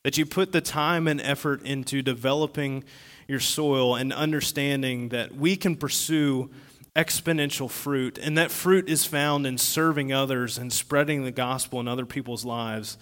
That 0.04 0.18
you 0.18 0.26
put 0.26 0.52
the 0.52 0.60
time 0.60 1.06
and 1.06 1.20
effort 1.20 1.62
into 1.62 2.02
developing 2.02 2.84
your 3.28 3.40
soil 3.40 3.94
and 3.94 4.12
understanding 4.12 5.10
that 5.10 5.34
we 5.34 5.56
can 5.56 5.76
pursue 5.76 6.50
exponential 6.94 7.70
fruit, 7.70 8.18
and 8.18 8.36
that 8.36 8.50
fruit 8.50 8.88
is 8.88 9.06
found 9.06 9.46
in 9.46 9.56
serving 9.56 10.12
others 10.12 10.58
and 10.58 10.72
spreading 10.72 11.24
the 11.24 11.30
gospel 11.30 11.80
in 11.80 11.88
other 11.88 12.04
people's 12.04 12.44
lives, 12.44 12.98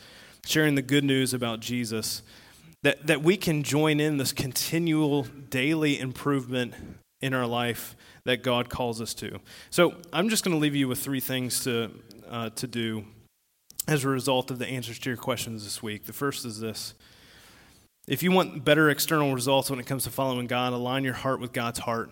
sharing 0.47 0.77
the 0.77 0.83
good 0.83 1.05
news 1.05 1.35
about 1.35 1.61
Jesus. 1.61 2.23
That, 2.83 3.07
that 3.09 3.23
we 3.23 3.37
can 3.37 3.63
join 3.63 4.01
in 4.01 4.17
this 4.17 4.33
continual 4.33 5.25
daily 5.25 5.99
improvement 5.99 6.73
in 7.21 7.35
our 7.35 7.47
life 7.47 7.95
that 8.25 8.43
God 8.43 8.71
calls 8.71 9.01
us 9.01 9.13
to. 9.15 9.39
So 9.69 9.95
I'm 10.13 10.29
just 10.31 10.45
going 10.45 10.57
to 10.57 10.61
leave 10.61 10.75
you 10.75 10.89
with 10.89 10.99
three 10.99 11.21
things 11.21 11.65
to, 11.65 11.91
uh, 12.31 12.51
to 12.51 12.67
do 12.67 13.05
as 13.89 14.05
a 14.05 14.09
result 14.09 14.51
of 14.51 14.59
the 14.59 14.67
answers 14.67 14.99
to 15.01 15.11
your 15.11 15.17
questions 15.17 15.65
this 15.65 15.83
week. 15.83 16.07
The 16.07 16.13
first 16.13 16.45
is 16.45 16.61
this 16.61 16.95
if 18.07 18.23
you 18.23 18.33
want 18.33 18.65
better 18.65 18.91
external 18.91 19.35
results 19.35 19.71
when 19.71 19.79
it 19.79 19.87
comes 19.87 20.05
to 20.05 20.11
following 20.11 20.47
God, 20.47 20.73
align 20.73 21.05
your 21.05 21.15
heart 21.15 21.41
with 21.41 21.53
God's 21.53 21.81
heart. 21.81 22.11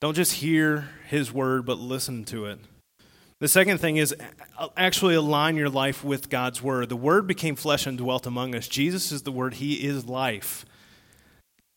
Don't 0.00 0.14
just 0.14 0.34
hear 0.34 0.88
His 1.08 1.32
word, 1.32 1.66
but 1.66 1.78
listen 1.78 2.24
to 2.26 2.46
it. 2.46 2.58
The 3.40 3.48
second 3.48 3.78
thing 3.78 3.96
is 3.96 4.14
uh, 4.58 4.68
actually 4.76 5.14
align 5.14 5.56
your 5.56 5.68
life 5.68 6.04
with 6.04 6.30
God's 6.30 6.62
word. 6.62 6.88
The 6.88 6.96
word 6.96 7.26
became 7.26 7.56
flesh 7.56 7.86
and 7.86 7.98
dwelt 7.98 8.26
among 8.26 8.54
us. 8.54 8.68
Jesus 8.68 9.12
is 9.12 9.22
the 9.22 9.32
word, 9.32 9.54
He 9.54 9.86
is 9.86 10.06
life. 10.06 10.64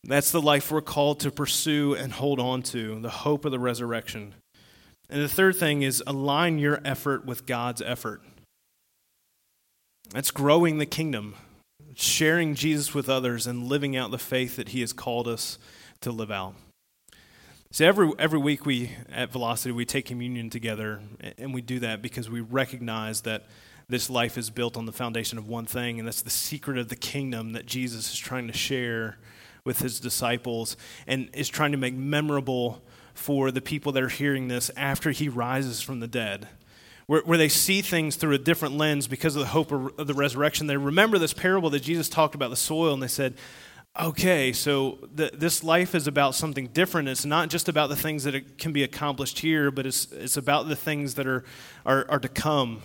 That's 0.02 0.30
the 0.30 0.42
life 0.42 0.70
we're 0.70 0.82
called 0.82 1.20
to 1.20 1.30
pursue 1.30 1.94
and 1.94 2.12
hold 2.12 2.38
on 2.38 2.62
to, 2.64 3.00
the 3.00 3.10
hope 3.10 3.44
of 3.44 3.50
the 3.50 3.58
resurrection. 3.58 4.34
And 5.14 5.22
the 5.22 5.28
third 5.28 5.54
thing 5.54 5.82
is 5.82 6.02
align 6.08 6.58
your 6.58 6.80
effort 6.84 7.24
with 7.24 7.46
God's 7.46 7.80
effort. 7.80 8.20
That's 10.10 10.32
growing 10.32 10.78
the 10.78 10.86
kingdom, 10.86 11.36
sharing 11.94 12.56
Jesus 12.56 12.94
with 12.94 13.08
others, 13.08 13.46
and 13.46 13.68
living 13.68 13.96
out 13.96 14.10
the 14.10 14.18
faith 14.18 14.56
that 14.56 14.70
He 14.70 14.80
has 14.80 14.92
called 14.92 15.28
us 15.28 15.56
to 16.00 16.10
live 16.10 16.32
out. 16.32 16.56
So 17.70 17.86
every, 17.86 18.10
every 18.18 18.40
week 18.40 18.66
we 18.66 18.90
at 19.08 19.30
Velocity 19.30 19.70
we 19.70 19.84
take 19.84 20.04
communion 20.04 20.50
together, 20.50 21.00
and 21.38 21.54
we 21.54 21.62
do 21.62 21.78
that 21.78 22.02
because 22.02 22.28
we 22.28 22.40
recognize 22.40 23.20
that 23.20 23.44
this 23.88 24.10
life 24.10 24.36
is 24.36 24.50
built 24.50 24.76
on 24.76 24.84
the 24.84 24.92
foundation 24.92 25.38
of 25.38 25.46
one 25.46 25.66
thing, 25.66 26.00
and 26.00 26.08
that's 26.08 26.22
the 26.22 26.28
secret 26.30 26.76
of 26.76 26.88
the 26.88 26.96
kingdom 26.96 27.52
that 27.52 27.66
Jesus 27.66 28.12
is 28.12 28.18
trying 28.18 28.48
to 28.48 28.52
share 28.52 29.18
with 29.64 29.78
his 29.78 30.00
disciples 30.00 30.76
and 31.06 31.30
is 31.34 31.48
trying 31.48 31.70
to 31.70 31.78
make 31.78 31.94
memorable 31.94 32.82
for 33.14 33.50
the 33.50 33.60
people 33.60 33.92
that 33.92 34.02
are 34.02 34.08
hearing 34.08 34.48
this 34.48 34.70
after 34.76 35.12
he 35.12 35.28
rises 35.28 35.80
from 35.80 36.00
the 36.00 36.08
dead. 36.08 36.48
Where, 37.06 37.22
where 37.22 37.38
they 37.38 37.48
see 37.48 37.82
things 37.82 38.16
through 38.16 38.34
a 38.34 38.38
different 38.38 38.76
lens 38.76 39.06
because 39.06 39.36
of 39.36 39.40
the 39.40 39.48
hope 39.48 39.72
of, 39.72 39.98
of 39.98 40.06
the 40.06 40.14
resurrection. 40.14 40.66
They 40.66 40.76
remember 40.76 41.18
this 41.18 41.34
parable 41.34 41.70
that 41.70 41.82
Jesus 41.82 42.08
talked 42.08 42.34
about 42.34 42.50
the 42.50 42.56
soil, 42.56 42.94
and 42.94 43.02
they 43.02 43.08
said, 43.08 43.34
okay, 44.00 44.52
so 44.52 44.98
the, 45.14 45.30
this 45.32 45.62
life 45.62 45.94
is 45.94 46.06
about 46.06 46.34
something 46.34 46.68
different. 46.68 47.08
It's 47.08 47.24
not 47.24 47.50
just 47.50 47.68
about 47.68 47.88
the 47.88 47.96
things 47.96 48.24
that 48.24 48.58
can 48.58 48.72
be 48.72 48.82
accomplished 48.82 49.38
here, 49.38 49.70
but 49.70 49.86
it's, 49.86 50.10
it's 50.12 50.36
about 50.36 50.68
the 50.68 50.76
things 50.76 51.14
that 51.14 51.26
are, 51.26 51.44
are, 51.86 52.06
are 52.08 52.18
to 52.18 52.28
come. 52.28 52.82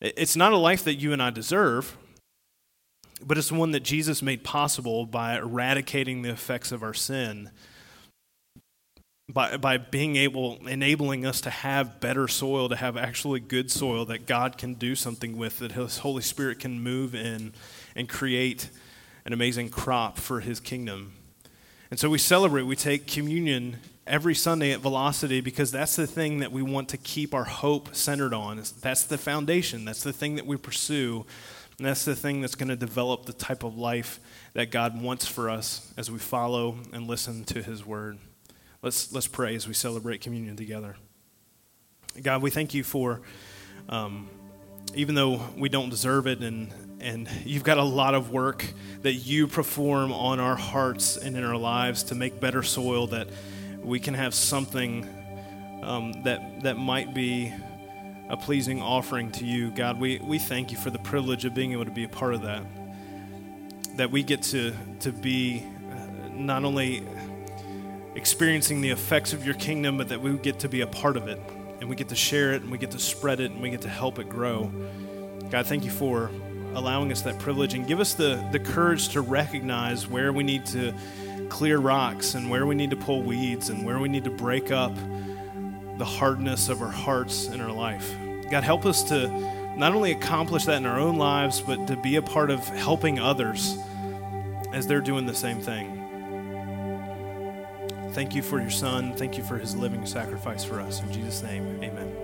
It's 0.00 0.36
not 0.36 0.52
a 0.52 0.58
life 0.58 0.84
that 0.84 0.96
you 0.96 1.12
and 1.12 1.22
I 1.22 1.30
deserve, 1.30 1.96
but 3.24 3.38
it's 3.38 3.50
one 3.50 3.70
that 3.70 3.84
Jesus 3.84 4.20
made 4.20 4.44
possible 4.44 5.06
by 5.06 5.38
eradicating 5.38 6.22
the 6.22 6.30
effects 6.30 6.72
of 6.72 6.82
our 6.82 6.94
sin 6.94 7.50
by, 9.28 9.56
by 9.56 9.78
being 9.78 10.16
able, 10.16 10.66
enabling 10.66 11.24
us 11.24 11.40
to 11.42 11.50
have 11.50 12.00
better 12.00 12.28
soil, 12.28 12.68
to 12.68 12.76
have 12.76 12.96
actually 12.96 13.40
good 13.40 13.70
soil 13.70 14.04
that 14.06 14.26
God 14.26 14.58
can 14.58 14.74
do 14.74 14.94
something 14.94 15.38
with, 15.38 15.60
that 15.60 15.72
His 15.72 15.98
Holy 15.98 16.22
Spirit 16.22 16.58
can 16.58 16.80
move 16.80 17.14
in 17.14 17.54
and 17.96 18.08
create 18.08 18.68
an 19.24 19.32
amazing 19.32 19.70
crop 19.70 20.18
for 20.18 20.40
His 20.40 20.60
kingdom. 20.60 21.14
And 21.90 21.98
so 21.98 22.10
we 22.10 22.18
celebrate, 22.18 22.62
we 22.62 22.76
take 22.76 23.06
communion 23.06 23.78
every 24.06 24.34
Sunday 24.34 24.72
at 24.72 24.80
Velocity 24.80 25.40
because 25.40 25.70
that's 25.70 25.96
the 25.96 26.06
thing 26.06 26.40
that 26.40 26.52
we 26.52 26.60
want 26.60 26.90
to 26.90 26.98
keep 26.98 27.32
our 27.32 27.44
hope 27.44 27.94
centered 27.94 28.34
on. 28.34 28.62
That's 28.80 29.04
the 29.04 29.16
foundation, 29.16 29.86
that's 29.86 30.02
the 30.02 30.12
thing 30.12 30.36
that 30.36 30.46
we 30.46 30.58
pursue, 30.58 31.24
and 31.78 31.86
that's 31.86 32.04
the 32.04 32.14
thing 32.14 32.42
that's 32.42 32.54
going 32.56 32.68
to 32.68 32.76
develop 32.76 33.24
the 33.24 33.32
type 33.32 33.62
of 33.64 33.78
life 33.78 34.20
that 34.52 34.70
God 34.70 35.00
wants 35.00 35.26
for 35.26 35.48
us 35.48 35.94
as 35.96 36.10
we 36.10 36.18
follow 36.18 36.76
and 36.92 37.06
listen 37.06 37.44
to 37.44 37.62
His 37.62 37.86
word. 37.86 38.18
Let's, 38.84 39.10
let's 39.14 39.26
pray 39.26 39.54
as 39.54 39.66
we 39.66 39.72
celebrate 39.72 40.20
communion 40.20 40.56
together. 40.56 40.96
God, 42.22 42.42
we 42.42 42.50
thank 42.50 42.74
you 42.74 42.84
for, 42.84 43.22
um, 43.88 44.28
even 44.94 45.14
though 45.14 45.40
we 45.56 45.70
don't 45.70 45.88
deserve 45.88 46.26
it, 46.26 46.40
and, 46.40 46.70
and 47.00 47.26
you've 47.46 47.64
got 47.64 47.78
a 47.78 47.82
lot 47.82 48.14
of 48.14 48.30
work 48.30 48.66
that 49.00 49.14
you 49.14 49.46
perform 49.46 50.12
on 50.12 50.38
our 50.38 50.54
hearts 50.54 51.16
and 51.16 51.34
in 51.34 51.42
our 51.44 51.56
lives 51.56 52.02
to 52.02 52.14
make 52.14 52.40
better 52.40 52.62
soil 52.62 53.06
that 53.06 53.30
we 53.82 53.98
can 53.98 54.12
have 54.12 54.34
something 54.34 55.08
um, 55.82 56.22
that, 56.24 56.62
that 56.64 56.76
might 56.76 57.14
be 57.14 57.54
a 58.28 58.36
pleasing 58.36 58.82
offering 58.82 59.32
to 59.32 59.46
you. 59.46 59.70
God, 59.70 59.98
we, 59.98 60.18
we 60.18 60.38
thank 60.38 60.70
you 60.70 60.76
for 60.76 60.90
the 60.90 60.98
privilege 60.98 61.46
of 61.46 61.54
being 61.54 61.72
able 61.72 61.86
to 61.86 61.90
be 61.90 62.04
a 62.04 62.08
part 62.08 62.34
of 62.34 62.42
that. 62.42 62.62
That 63.96 64.10
we 64.10 64.22
get 64.22 64.42
to, 64.42 64.74
to 65.00 65.10
be 65.10 65.64
uh, 65.90 66.28
not 66.34 66.66
only 66.66 67.02
experiencing 68.14 68.80
the 68.80 68.90
effects 68.90 69.32
of 69.32 69.44
your 69.44 69.54
kingdom, 69.54 69.98
but 69.98 70.08
that 70.08 70.20
we 70.20 70.36
get 70.38 70.58
to 70.60 70.68
be 70.68 70.80
a 70.82 70.86
part 70.86 71.16
of 71.16 71.28
it 71.28 71.40
and 71.80 71.88
we 71.88 71.96
get 71.96 72.08
to 72.08 72.16
share 72.16 72.52
it 72.52 72.62
and 72.62 72.70
we 72.70 72.78
get 72.78 72.90
to 72.92 72.98
spread 72.98 73.40
it 73.40 73.50
and 73.50 73.60
we 73.60 73.70
get 73.70 73.82
to 73.82 73.88
help 73.88 74.18
it 74.18 74.28
grow. 74.28 74.70
God, 75.50 75.66
thank 75.66 75.84
you 75.84 75.90
for 75.90 76.30
allowing 76.74 77.12
us 77.12 77.22
that 77.22 77.38
privilege 77.38 77.74
and 77.74 77.86
give 77.86 78.00
us 78.00 78.14
the, 78.14 78.46
the 78.52 78.58
courage 78.58 79.10
to 79.10 79.20
recognize 79.20 80.06
where 80.08 80.32
we 80.32 80.42
need 80.42 80.66
to 80.66 80.92
clear 81.48 81.78
rocks 81.78 82.34
and 82.34 82.50
where 82.50 82.66
we 82.66 82.74
need 82.74 82.90
to 82.90 82.96
pull 82.96 83.22
weeds 83.22 83.68
and 83.68 83.84
where 83.84 83.98
we 83.98 84.08
need 84.08 84.24
to 84.24 84.30
break 84.30 84.72
up 84.72 84.94
the 85.98 86.04
hardness 86.04 86.68
of 86.68 86.82
our 86.82 86.90
hearts 86.90 87.46
in 87.48 87.60
our 87.60 87.70
life. 87.70 88.14
God, 88.50 88.64
help 88.64 88.84
us 88.86 89.02
to 89.04 89.28
not 89.76 89.94
only 89.94 90.12
accomplish 90.12 90.64
that 90.64 90.76
in 90.76 90.86
our 90.86 90.98
own 90.98 91.16
lives, 91.16 91.60
but 91.60 91.86
to 91.86 91.96
be 91.96 92.16
a 92.16 92.22
part 92.22 92.50
of 92.50 92.66
helping 92.68 93.18
others 93.18 93.76
as 94.72 94.86
they're 94.86 95.00
doing 95.00 95.26
the 95.26 95.34
same 95.34 95.60
thing. 95.60 95.93
Thank 98.14 98.36
you 98.36 98.42
for 98.42 98.60
your 98.60 98.70
son. 98.70 99.12
Thank 99.14 99.36
you 99.36 99.42
for 99.42 99.58
his 99.58 99.74
living 99.74 100.06
sacrifice 100.06 100.62
for 100.62 100.80
us. 100.80 101.02
In 101.02 101.12
Jesus' 101.12 101.42
name, 101.42 101.82
amen. 101.82 102.23